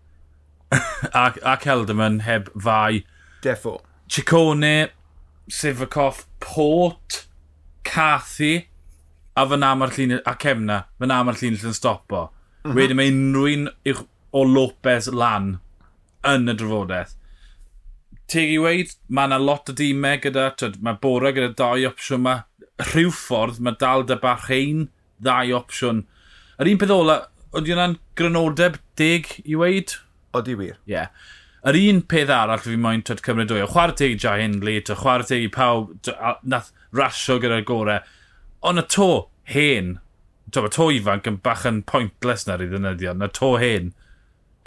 ac, 1.24 1.38
ac 1.42 1.66
Elderman 1.66 2.20
heb 2.28 2.50
fai. 2.60 3.04
Defo. 3.42 3.80
Chicone, 4.08 4.90
Sivakov, 5.48 6.24
Port, 6.40 7.26
Cathy, 7.84 8.68
a 9.36 9.46
fy 9.48 9.58
nam 9.58 9.82
ar 9.82 9.92
llun, 9.96 10.20
a 10.24 10.34
cefna, 10.40 10.84
fy 10.98 11.10
nam 11.10 11.28
ar 11.28 11.38
llun 11.40 11.58
yn 11.58 11.76
stopo. 11.76 12.30
Mm 12.64 12.70
-hmm. 12.70 12.76
Wedyn 12.78 12.96
mae 12.96 13.12
unrhyw'n 13.12 13.68
o 14.32 14.42
Lopez 14.44 15.10
lan 15.12 15.58
yn 16.26 16.48
y 16.48 16.56
drafodaeth. 16.58 17.14
Teg 18.30 18.54
i 18.54 18.58
weid, 18.58 18.94
mae 19.08 19.28
yna 19.28 19.38
lot 19.38 19.68
o 19.68 19.74
dîmau 19.76 20.16
e 20.16 20.20
gyda, 20.24 20.48
mae 20.80 20.98
Bora 21.00 21.32
gyda 21.36 21.52
dau 21.58 21.84
opsiwn 21.90 22.22
yma. 22.22 22.36
Rhyw 22.80 23.12
ffordd, 23.14 23.60
mae 23.60 23.76
dal 23.78 24.06
dy 24.08 24.16
bach 24.22 24.48
ein 24.50 24.88
ddau 25.22 25.52
opsiwn. 25.60 26.04
Yr 26.58 26.70
un 26.72 26.80
peth 26.80 26.94
ola, 26.94 27.18
Oedd 27.54 27.70
yna'n 27.70 27.98
grynodeb 28.18 28.80
deg 28.98 29.28
i 29.46 29.54
weid? 29.58 29.92
Oedd 30.34 30.48
i 30.50 30.56
wir. 30.58 30.78
Ie. 30.88 30.94
Yeah. 30.96 31.10
Yr 31.64 31.76
un 31.78 32.00
peth 32.10 32.32
arall 32.34 32.60
fi 32.60 32.74
moyn 32.76 33.04
tyd 33.06 33.22
cymryd 33.24 33.48
dwy, 33.48 33.62
o 33.64 33.68
chwarae 33.70 33.94
teg 33.96 34.16
i 34.16 34.18
Jai 34.20 34.40
Hindley, 34.42 34.80
o 34.82 34.96
chwarae 34.98 35.24
teg 35.28 35.46
i 35.46 35.52
pawb, 35.54 35.94
nath 36.42 36.72
rasio 36.92 37.38
gyda'r 37.40 37.62
gorau. 37.68 38.02
Ond 38.66 38.82
y 38.82 38.84
to 38.92 39.08
hen, 39.48 39.94
to, 40.50 40.64
mae 40.64 40.74
to 40.74 40.88
ifanc 40.92 41.30
yn 41.30 41.38
bach 41.46 41.64
yn 41.70 41.80
pointless 41.88 42.44
na'r 42.48 42.66
i 42.66 42.68
ddynyddio, 42.72 43.14
na 43.16 43.30
to 43.38 43.54
hen. 43.62 43.94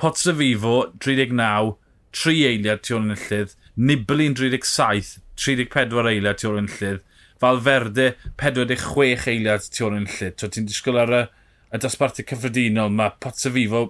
Pots 0.01 0.25
y 0.31 0.33
fifo, 0.39 0.77
39, 1.03 1.75
3 2.17 2.41
eiliad 2.49 2.81
tu 2.87 2.97
ôl 2.97 3.05
yn 3.05 3.17
illydd, 3.17 3.53
Niblin 3.77 4.37
37, 4.39 5.19
34 5.37 6.11
eiliad 6.15 6.41
tu 6.41 6.49
ôl 6.49 6.63
yn 6.63 6.71
illydd, 6.71 7.03
Falferde 7.37 8.13
46 8.41 9.27
eiliad 9.35 9.67
tu 9.69 9.85
ôl 9.85 9.99
yn 9.99 10.07
illydd. 10.07 10.39
Ti'n 10.41 10.71
disgwyl 10.71 11.03
ar 11.03 11.13
y 11.13 11.25
y 11.73 11.81
dosbarthu 11.83 12.25
cyffredinol, 12.27 12.93
mae 12.93 13.13
Potsafifo 13.23 13.89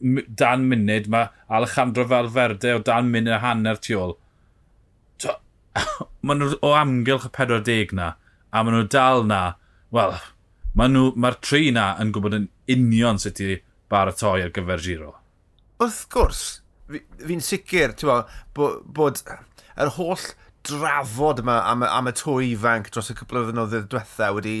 dan 0.00 0.66
munud, 0.70 1.08
mae 1.12 1.30
Alejandro 1.48 2.06
Falferde 2.08 2.76
o 2.76 2.82
dan 2.84 3.10
munud 3.12 3.34
a 3.34 3.40
hanner 3.44 3.80
tu 3.82 3.98
ôl. 3.98 4.16
Mae 6.26 6.38
nhw 6.38 6.54
o 6.64 6.70
amgylch 6.72 7.26
y 7.28 7.30
40 7.36 7.90
na, 7.98 8.14
a 8.48 8.62
maen 8.64 8.78
nhw 8.78 8.86
dal 8.90 9.26
na, 9.28 9.40
wel, 9.92 10.14
mae'r 10.78 10.92
nhw, 10.94 11.32
tri 11.44 11.68
na 11.74 11.90
yn 12.00 12.14
gwybod 12.14 12.36
yn 12.38 12.46
union 12.72 13.20
sut 13.20 13.42
i 13.44 13.58
baratoi 13.92 14.40
ar 14.46 14.54
gyfer 14.56 14.82
giro. 14.82 15.12
Wrth 15.82 16.06
gwrs, 16.12 16.42
fi'n 16.88 17.28
fi 17.28 17.38
sicr, 17.44 17.92
ti'n 17.92 18.24
bod, 18.56 18.88
bod 18.96 19.20
yr 19.76 19.92
holl 19.98 20.24
drafod 20.66 21.44
yma 21.44 21.60
am, 21.70 21.84
am 21.86 22.10
y 22.10 22.14
to 22.16 22.38
ifanc 22.42 22.90
dros 22.90 23.12
y 23.12 23.16
cwpl 23.18 23.42
o 23.42 23.46
ddynoddiad 23.46 23.88
diwetha 23.92 24.32
wedi 24.34 24.56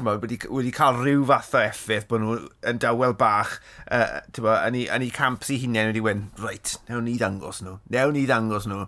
ma, 0.00 0.14
wedi, 0.22 0.38
wedi 0.48 0.72
cael 0.72 1.00
rhyw 1.02 1.24
fath 1.28 1.52
o 1.58 1.60
effaith 1.60 2.06
bod 2.08 2.22
nhw 2.22 2.36
yn 2.70 2.78
dawel 2.80 3.12
bach 3.18 3.58
uh, 3.90 4.22
ma, 4.44 4.54
yn, 4.68 4.78
i, 4.80 4.86
yn 4.88 5.04
i 5.04 5.10
camp 5.12 5.44
sy'n 5.44 5.60
hunain 5.66 5.90
wedi 5.90 6.04
wyn, 6.04 6.22
reit, 6.40 6.76
newn 6.88 7.04
ni 7.08 7.18
ddangos 7.20 7.60
nhw, 7.64 7.76
newn 7.92 8.16
ni 8.16 8.24
ddangos 8.28 8.68
nhw. 8.70 8.86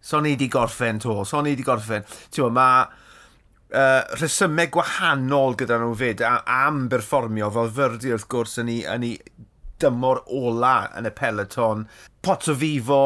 So 0.00 0.22
ni 0.22 0.32
wedi 0.36 0.48
gorffen 0.52 1.02
to, 1.02 1.20
so 1.28 1.42
ni 1.42 1.52
wedi 1.52 1.66
gorffen. 1.66 2.06
Ti'n 2.32 2.48
ma, 2.54 2.54
mae 2.56 3.04
uh, 3.74 4.16
rhesymau 4.16 4.70
gwahanol 4.72 5.58
gyda 5.60 5.80
nhw 5.82 5.92
fyd 6.00 6.24
am 6.24 6.86
berfformio 6.92 7.50
fel 7.52 7.72
fyrdi 7.80 8.14
wrth 8.14 8.28
gwrs 8.32 8.56
yn 8.62 8.72
ei, 8.72 8.84
yn 8.88 9.04
ei 9.10 9.18
dymor 9.82 10.24
ola 10.34 10.88
yn 10.98 11.08
y 11.08 11.12
peloton, 11.14 11.84
pot 12.24 12.48
o 12.50 12.56
fifo, 12.58 13.02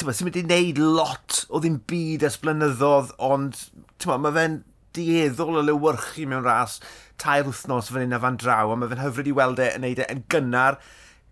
ti'n 0.00 0.08
ma, 0.08 0.16
sy'n 0.16 0.30
mynd 0.30 0.40
i 0.40 0.46
wneud 0.46 0.82
lot 0.96 1.44
o 1.50 1.60
ddim 1.60 1.78
byd 1.90 2.24
esblynyddodd, 2.30 3.14
ond 3.22 3.60
ti'n 4.00 4.14
ma, 4.14 4.18
mae 4.24 4.36
fe'n 4.38 4.58
dieddol 4.96 5.60
o 5.60 5.66
lywyrchu 5.66 6.26
mewn 6.30 6.46
ras 6.46 6.78
tair 7.20 7.44
wythnos 7.48 7.90
fan 7.92 8.04
hyn 8.04 8.16
a 8.16 8.20
fan 8.22 8.38
draw, 8.40 8.72
a 8.72 8.78
mae 8.78 8.90
fe'n 8.90 9.02
hyfryd 9.04 9.30
i 9.30 9.36
weld 9.36 9.60
e 9.62 9.68
yn 9.76 9.84
neud 9.84 10.02
e 10.02 10.08
yn 10.12 10.24
gynnar, 10.32 10.78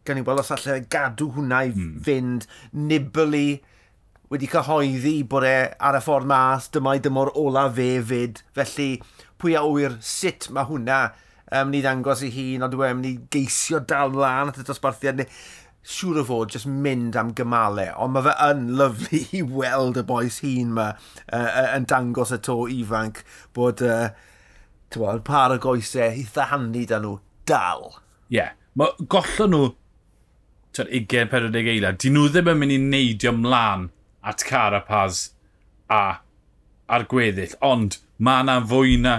gan 0.06 0.20
i 0.20 0.24
weld 0.26 0.42
os 0.42 0.52
allai 0.54 0.80
gadw 0.92 1.30
hwnna 1.36 1.62
i 1.68 1.72
mm. 1.74 1.94
fynd, 2.06 2.48
nibli 2.72 3.60
wedi 4.28 4.50
cyhoeddi 4.52 5.14
bod 5.28 5.46
e 5.48 5.56
ar 5.88 5.96
y 5.96 6.02
ffordd 6.04 6.28
mas, 6.28 6.68
dyma 6.74 6.98
i 6.98 7.00
dymor 7.04 7.32
ola 7.40 7.64
fe 7.72 7.94
fyd, 8.04 8.42
felly 8.56 8.90
pwy 9.40 9.56
a 9.56 9.64
wyr 9.64 9.96
sut 10.04 10.50
mae 10.52 10.68
hwnna? 10.68 11.00
Um, 11.48 11.70
ni 11.72 11.80
ddangos 11.80 12.20
ei 12.26 12.28
hun, 12.34 12.66
ond 12.66 12.74
dwi'n 12.74 12.90
e, 12.90 12.96
mynd 12.98 13.08
i 13.08 13.14
geisio 13.32 13.78
dal 13.88 14.12
lan 14.12 14.50
at 14.50 14.58
y 14.60 14.66
dosbarthiad 14.68 15.22
neu 15.22 15.28
siŵr 15.86 16.20
o 16.20 16.24
fod 16.28 16.52
just 16.52 16.68
mynd 16.68 17.16
am 17.16 17.32
gymalau, 17.36 17.92
ond 17.96 18.14
mae 18.14 18.26
fe 18.26 18.34
yn 18.48 18.64
lyflu 18.78 19.20
i 19.38 19.42
weld 19.42 20.00
y 20.00 20.04
boes 20.08 20.40
hun 20.44 20.72
yma 20.74 20.88
uh, 20.92 21.68
yn 21.76 21.86
dangos 21.88 22.34
y 22.34 22.40
to 22.44 22.58
ifanc 22.74 23.22
bod 23.56 23.82
uh, 23.86 24.10
bod, 24.94 25.24
par 25.24 25.54
o 25.54 25.58
goesau 25.62 26.08
eitha 26.10 26.48
handi 26.52 26.84
da 26.90 27.00
nhw 27.02 27.18
dal. 27.48 27.88
Ie, 28.28 28.40
yeah. 28.40 28.52
mae 28.78 29.08
gollon 29.14 29.54
nhw 29.54 29.70
20-40 30.78 31.72
eilad, 31.74 32.00
dyn 32.02 32.16
nhw 32.18 32.28
ddim 32.32 32.52
yn 32.52 32.62
mynd 32.62 32.76
i 32.76 32.80
neidio 32.82 33.32
mlaen 33.36 33.88
at 34.28 34.44
Carapaz 34.44 35.28
a 35.88 36.20
ar 36.88 37.08
gweddill, 37.08 37.56
ond 37.64 37.98
mae 38.18 38.44
yna 38.44 38.60
fwy 38.68 39.00
na 39.00 39.18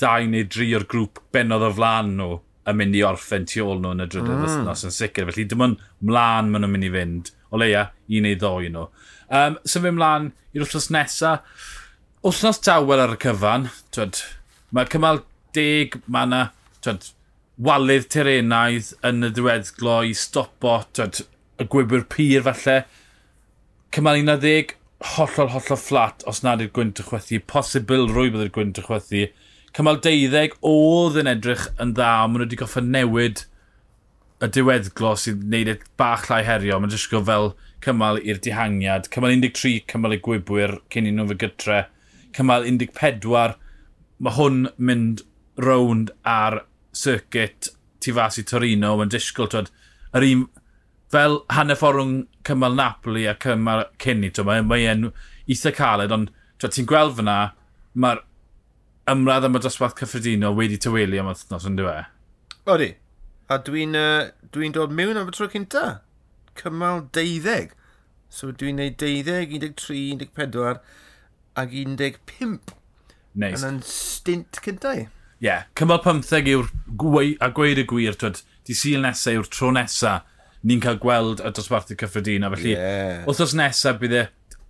dau 0.00 0.28
neu 0.28 0.46
dri 0.48 0.70
o'r 0.76 0.86
grŵp 0.88 1.20
benodd 1.32 1.64
o 1.66 1.72
flaen 1.76 2.14
nhw 2.18 2.38
yn 2.68 2.76
mynd 2.76 2.96
i 2.96 3.04
orffen 3.06 3.46
tu 3.48 3.62
ôl 3.64 3.80
nhw 3.80 3.94
yn 3.94 4.04
y 4.04 4.08
drydydd 4.10 4.36
mm. 4.36 4.44
wythnos 4.44 4.84
yn 4.86 4.94
sicr. 4.94 5.28
Felly 5.30 5.46
dim 5.48 5.64
ond 5.64 5.84
mlaen 6.04 6.50
maen 6.52 6.64
nhw'n 6.64 6.74
mynd 6.74 6.88
i 6.88 6.92
fynd. 6.94 7.32
O 7.50 7.60
leia, 7.60 7.86
un 8.10 8.26
neu 8.26 8.38
ddoi 8.38 8.70
nhw. 8.72 8.86
Um, 9.30 9.56
so 9.64 9.82
fe 9.82 9.92
mlaen 9.94 10.30
i'r 10.52 10.64
wythnos 10.64 10.90
nesaf. 10.94 11.68
Wythnos 12.26 12.60
dawel 12.66 13.04
ar 13.06 13.14
y 13.16 13.20
cyfan. 13.22 13.70
Twed, 13.94 14.20
mae 14.76 14.90
cymal 14.92 15.22
deg 15.56 15.96
mae 16.06 16.28
yna 16.28 16.42
walydd 17.60 18.08
terenaidd 18.12 18.92
yn 19.06 19.26
y 19.26 19.32
ddiweddglo 19.36 20.00
i 20.08 20.12
stopo 20.16 20.78
twed, 20.96 21.24
y 21.60 21.66
gwybwyr 21.72 22.06
pyr 22.12 22.44
falle. 22.46 22.76
Cymal 23.94 24.20
11, 24.20 24.76
hollol, 25.16 25.50
hollol 25.56 25.80
fflat 25.80 26.24
os 26.30 26.44
nad 26.44 26.62
yw'r 26.62 26.72
gwynt 26.76 27.00
y 27.02 27.08
chwethu. 27.08 27.40
Posibil 27.50 28.06
rwy 28.12 28.30
bydd 28.32 28.46
yw'r 28.46 28.54
gwynt 28.58 28.80
y 28.80 28.84
chwethu 28.86 29.24
cymal 29.76 30.00
deuddeg 30.02 30.56
oedd 30.66 31.18
yn 31.20 31.30
edrych 31.30 31.68
yn 31.82 31.94
dda, 31.94 32.10
ond 32.24 32.34
maen 32.34 32.42
nhw 32.42 32.48
wedi 32.48 32.58
goffa 32.60 32.82
newid 32.84 33.44
y 34.40 34.48
diweddglo 34.56 35.12
sy'n 35.20 35.42
gwneud 35.42 35.70
e 35.70 35.74
bach 36.00 36.28
llai 36.30 36.40
herio. 36.46 36.78
Mae'n 36.80 36.94
jyst 36.94 37.10
go 37.12 37.20
fel 37.24 37.52
cymal 37.84 38.20
i'r 38.22 38.40
dihangiad. 38.42 39.10
Cymal 39.12 39.36
13, 39.36 39.84
cymal 39.90 40.16
y 40.16 40.20
gwybwyr 40.24 40.78
cyn 40.92 41.08
i 41.10 41.12
nhw 41.14 41.28
fy 41.30 41.36
gytre. 41.44 41.80
Cymal 42.36 42.66
14, 42.68 43.58
mae 44.20 44.36
hwn 44.38 44.64
mynd 44.78 45.22
rownd 45.60 46.14
ar 46.28 46.62
circuit 46.96 47.70
tu 48.00 48.14
fas 48.16 48.40
i 48.40 48.46
Torino. 48.48 48.96
Mae'n 48.98 49.12
disgwyl, 49.12 49.50
twyd, 49.52 49.70
yr 50.16 50.26
un... 50.30 50.48
Fel 51.10 51.40
hanner 51.50 51.74
ffordd 51.74 51.98
rhwng 51.98 52.18
cymal 52.46 52.76
Napoli 52.78 53.24
a 53.26 53.32
cymal 53.42 53.80
cyn 53.98 54.20
i, 54.22 54.28
mae'n 54.46 54.68
mae 54.70 54.84
eitha 55.50 55.72
caled, 55.74 56.12
ond 56.14 56.30
ti'n 56.62 56.86
gweld 56.86 57.16
fyna, 57.16 57.38
mae'r 57.98 58.20
ymladd 59.10 59.46
am 59.48 59.58
y 59.58 59.62
dosbarth 59.64 59.98
cyffredinol 59.98 60.56
wedi 60.58 60.78
tyweli 60.80 61.20
am 61.20 61.30
wythnos 61.30 61.66
yn 61.68 61.78
dweud. 61.78 62.08
Odi. 62.70 62.92
A 63.50 63.58
dwi'n 63.66 63.96
uh, 63.98 64.30
dwi 64.54 64.70
dod 64.74 64.94
mewn 64.94 65.18
am 65.18 65.30
y 65.30 65.34
tro 65.34 65.48
cynta. 65.50 66.00
Cymal 66.58 67.06
12. 67.16 67.72
So 68.30 68.52
dwi'n 68.54 68.78
neud 68.78 68.98
12, 69.00 69.46
13, 69.58 70.28
14 70.36 70.82
ac 71.58 71.72
15. 71.74 72.76
Nice. 73.34 73.64
Yn 73.66 73.80
stint 73.86 74.60
cynta 74.62 74.94
i. 74.98 75.06
Ie, 75.40 75.46
yeah, 75.48 75.66
cymal 75.78 76.02
15 76.04 76.50
yw'r 76.52 76.68
gwei, 77.00 77.34
a 77.40 77.48
gweud 77.56 77.80
y 77.80 77.86
gwir, 77.88 78.16
twyd, 78.20 78.42
di 78.68 78.76
syl 78.76 79.00
nesaf 79.06 79.38
yw'r 79.38 79.48
tro 79.48 79.70
nesaf 79.72 80.26
ni'n 80.68 80.82
cael 80.84 80.98
gweld 81.00 81.40
y 81.40 81.52
dosbarthu 81.56 81.96
cyffredin. 81.98 82.44
A 82.44 82.50
Felly, 82.52 82.74
yeah. 82.74 83.22
wrthos 83.24 83.54
nesaf 83.56 84.00
bydd 84.02 84.18
e 84.18 84.26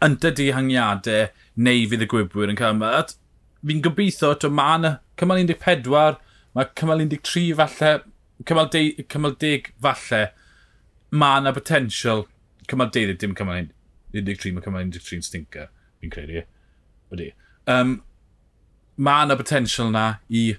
yntyd 0.07 0.41
i 0.45 0.51
hangiadau 0.57 1.27
neu 1.61 1.89
fydd 1.91 2.07
y 2.07 2.09
gwybwyr 2.11 2.53
yn 2.53 2.61
cael 2.61 2.77
yma 2.77 2.93
fi'n 3.67 3.83
gobeithio, 3.85 4.35
to 4.41 4.51
mae 4.53 4.79
yna 4.79 4.93
cymal 5.21 5.43
14, 5.47 6.21
mae 6.57 6.71
cymal 6.79 7.05
13 7.05 7.57
falle, 7.59 7.93
cymal, 8.49 8.71
10, 8.73 9.05
cymal 9.13 9.37
10 9.41 9.73
falle, 9.85 10.23
mae 11.11 11.43
yna 11.43 11.53
potensial, 11.57 12.25
cymal 12.71 12.93
10, 12.95 13.19
dim 13.21 13.37
cymal 13.39 13.69
13, 14.17 14.55
mae 14.57 14.65
cymal 14.65 14.89
13 14.97 15.29
stinker, 15.29 15.69
fi'n 16.01 16.15
credu. 16.15 16.47
Wedi. 17.11 17.31
Um, 17.71 18.01
mae 19.01 19.29
yna 19.29 19.39
potensial 19.39 19.93
na 19.95 20.07
i 20.29 20.51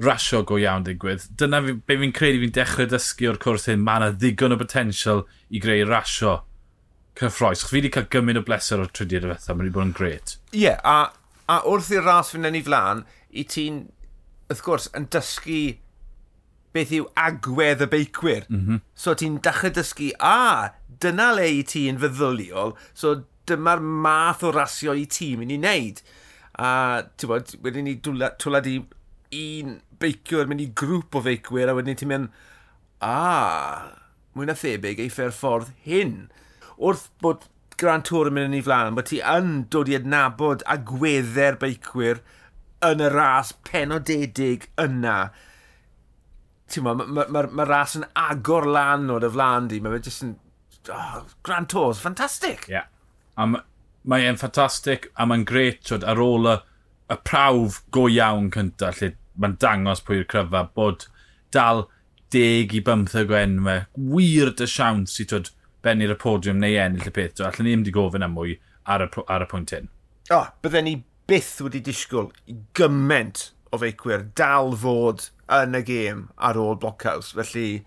rasio 0.00 0.42
go 0.46 0.58
iawn 0.60 0.84
digwydd. 0.86 1.28
Dyna 1.38 1.60
fi, 1.64 1.76
be 1.86 1.98
fi'n 2.02 2.14
credu 2.16 2.42
fi'n 2.44 2.54
dechrau 2.56 2.88
dysgu 2.90 3.30
o'r 3.30 3.40
cwrs 3.42 3.68
hyn, 3.70 3.82
mae 3.84 4.00
yna 4.00 4.14
ddigon 4.16 4.56
o 4.56 4.60
potensial 4.60 5.26
i 5.50 5.62
greu 5.62 5.86
rasio 5.88 6.40
cyffroes. 7.20 7.64
Fi 7.68 7.78
wedi 7.78 7.92
cael 7.92 8.08
gymaint 8.12 8.40
o 8.40 8.44
bleser 8.46 8.82
o'r 8.82 8.92
trydydd 8.96 9.28
o 9.28 9.34
fethau, 9.34 9.56
mae 9.56 9.66
wedi 9.66 9.74
bod 9.76 9.88
yn 9.88 9.96
gret. 9.96 10.36
Ie, 10.54 10.64
yeah, 10.64 10.80
a 10.84 11.19
A 11.50 11.60
wrth 11.66 11.90
i'r 11.94 12.06
ras 12.06 12.32
fynd 12.32 12.48
yn 12.48 12.58
ei 12.60 12.66
flaen, 12.66 13.04
i 13.30 13.44
ti'n, 13.48 13.84
wrth 14.50 14.62
gwrs, 14.66 14.90
yn 14.96 15.08
dysgu 15.10 15.62
beth 16.74 16.92
yw 16.94 17.08
agwedd 17.18 17.82
y 17.82 17.88
beicwyr. 17.90 18.46
Mm 18.48 18.62
-hmm. 18.66 18.80
So 18.94 19.16
ti'n 19.18 19.40
dechrau 19.42 19.74
dysgu, 19.74 20.12
a, 20.20 20.70
dyna 21.02 21.32
le 21.34 21.48
i 21.58 21.62
ti'n 21.66 21.98
feddyliol, 22.02 22.76
so 22.94 23.22
dyma'r 23.50 23.82
math 23.82 24.44
o 24.46 24.52
rasio 24.54 24.94
i 24.94 25.06
ti'n 25.10 25.40
mynd 25.40 25.56
i 25.56 25.58
wneud. 25.58 26.02
A, 26.54 26.70
ti'n 27.16 27.32
bod, 27.32 27.54
wedyn 27.64 27.88
ni 27.88 27.96
twlad 28.04 28.68
i 28.70 28.76
un 29.40 29.78
beicwyr 30.02 30.48
mynd 30.50 30.62
i 30.64 30.70
grŵp 30.76 31.18
o 31.18 31.24
feicwyr, 31.26 31.70
a 31.70 31.76
wedyn 31.78 31.98
ti'n 31.98 32.10
mynd, 32.10 32.30
a, 33.02 33.90
mwy 34.36 34.46
na 34.46 34.56
thebyg 34.58 35.02
ei 35.02 35.10
ffer 35.12 35.34
ffordd 35.34 35.72
hyn. 35.86 36.28
Wrth 36.78 37.08
bod 37.22 37.48
Grand 37.80 38.04
Tour 38.06 38.28
yn 38.28 38.36
mynd 38.36 38.50
yn 38.50 38.58
ei 38.58 38.64
flaen, 38.66 38.96
bod 38.96 39.08
ti 39.10 39.20
yn 39.24 39.64
dod 39.72 39.88
i 39.90 39.96
adnabod 39.96 40.64
agweddau'r 40.74 41.58
beicwyr 41.62 42.20
yn 42.86 43.02
y 43.04 43.08
ras 43.12 43.52
penodedig 43.66 44.68
yna. 44.80 45.16
Ti'n 46.70 46.86
ma, 46.86 46.94
mae'r 46.94 47.32
ma, 47.32 47.42
ma 47.42 47.44
ma 47.58 47.66
ras 47.68 47.96
yn 47.98 48.06
agor 48.18 48.68
lan 48.68 49.10
o'r 49.12 49.26
y 49.26 49.32
flaen 49.34 49.68
di, 49.70 49.80
mae'n 49.82 50.06
jyst 50.06 50.26
yn... 50.26 50.34
Oh, 50.94 51.24
Grand 51.44 51.68
Tours, 51.72 52.00
ffantastig! 52.00 52.66
Ie. 52.70 52.78
Yeah. 52.78 52.88
Mae 54.08 54.26
e'n 54.26 54.38
ffantastig, 54.40 55.10
a 55.20 55.26
mae'n 55.28 55.46
gret 55.48 55.82
twyd, 55.88 56.06
ar 56.08 56.20
ôl 56.22 56.48
y, 56.48 56.56
y 57.12 57.16
prawf 57.28 57.80
go 57.92 58.06
iawn 58.08 58.48
cynta, 58.54 58.92
lle 58.96 59.14
mae'n 59.40 59.56
dangos 59.60 60.04
pwy'r 60.06 60.28
cryfa, 60.30 60.66
bod 60.76 61.06
dal 61.52 61.86
10 62.32 62.76
i 62.78 62.82
15 62.86 63.34
o 63.34 63.38
enwau, 63.40 63.84
wir 64.14 64.54
dy 64.56 64.68
siawns 64.70 65.18
i 65.20 65.26
twyd, 65.28 65.50
bennu'r 65.84 66.14
y 66.14 66.18
podiwm 66.20 66.60
neu 66.62 66.76
ennill 66.80 67.08
y 67.08 67.14
peth. 67.14 67.38
So, 67.38 67.48
ni 67.58 67.70
ddim 67.70 67.84
wedi 67.84 67.94
gofyn 67.94 68.26
am 68.26 68.36
mwy 68.36 68.58
ar 68.90 69.06
y, 69.06 69.10
ar 69.26 69.44
y 69.44 69.48
pwynt 69.50 69.74
hyn. 69.76 69.88
O, 70.30 70.38
oh, 70.40 70.50
bydden 70.62 70.86
ni 70.86 70.96
byth 71.30 71.60
wedi 71.64 71.82
disgwyl 71.86 72.30
gymaint 72.78 73.50
o 73.70 73.78
feicwyr 73.80 74.26
dal 74.38 74.74
fod 74.78 75.28
yn 75.60 75.78
y 75.78 75.82
gêm 75.86 76.24
ar 76.38 76.58
ôl 76.58 76.78
Blockhouse. 76.80 77.34
Felly, 77.36 77.84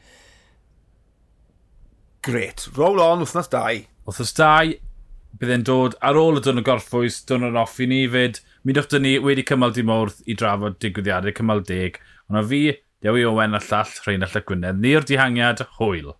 gret. 2.23 2.67
Roll 2.77 3.01
on, 3.03 3.23
wythnos 3.23 3.51
dau. 3.51 3.83
Wythnos 4.07 4.33
dau, 4.37 4.73
bydde'n 5.39 5.67
dod 5.67 5.97
ar 6.03 6.19
ôl 6.19 6.39
y 6.39 6.43
dyn 6.45 6.61
o 6.61 6.65
gorffwys, 6.65 7.21
dyn 7.27 7.47
o'r 7.49 7.61
offi 7.63 7.87
ni 7.89 8.03
fyd. 8.11 8.39
Mi 8.63 8.75
dwfta 8.75 9.01
ni 9.01 9.17
wedi 9.19 9.43
cymal 9.47 9.75
dim 9.75 9.91
wrth 9.91 10.23
i 10.27 10.37
drafod 10.39 10.79
digwyddiadau 10.83 11.35
cymal 11.35 11.63
deg. 11.67 11.99
Ond 12.31 12.39
o 12.39 12.45
fi, 12.47 12.65
Dewi 13.03 13.25
Owen 13.27 13.57
a 13.57 13.59
llall 13.59 13.97
Rheinald 14.05 14.37
y 14.39 14.41
Gwynedd. 14.47 14.79
Ni'r 14.79 15.07
dihangiad, 15.07 15.65
hwyl. 15.79 16.13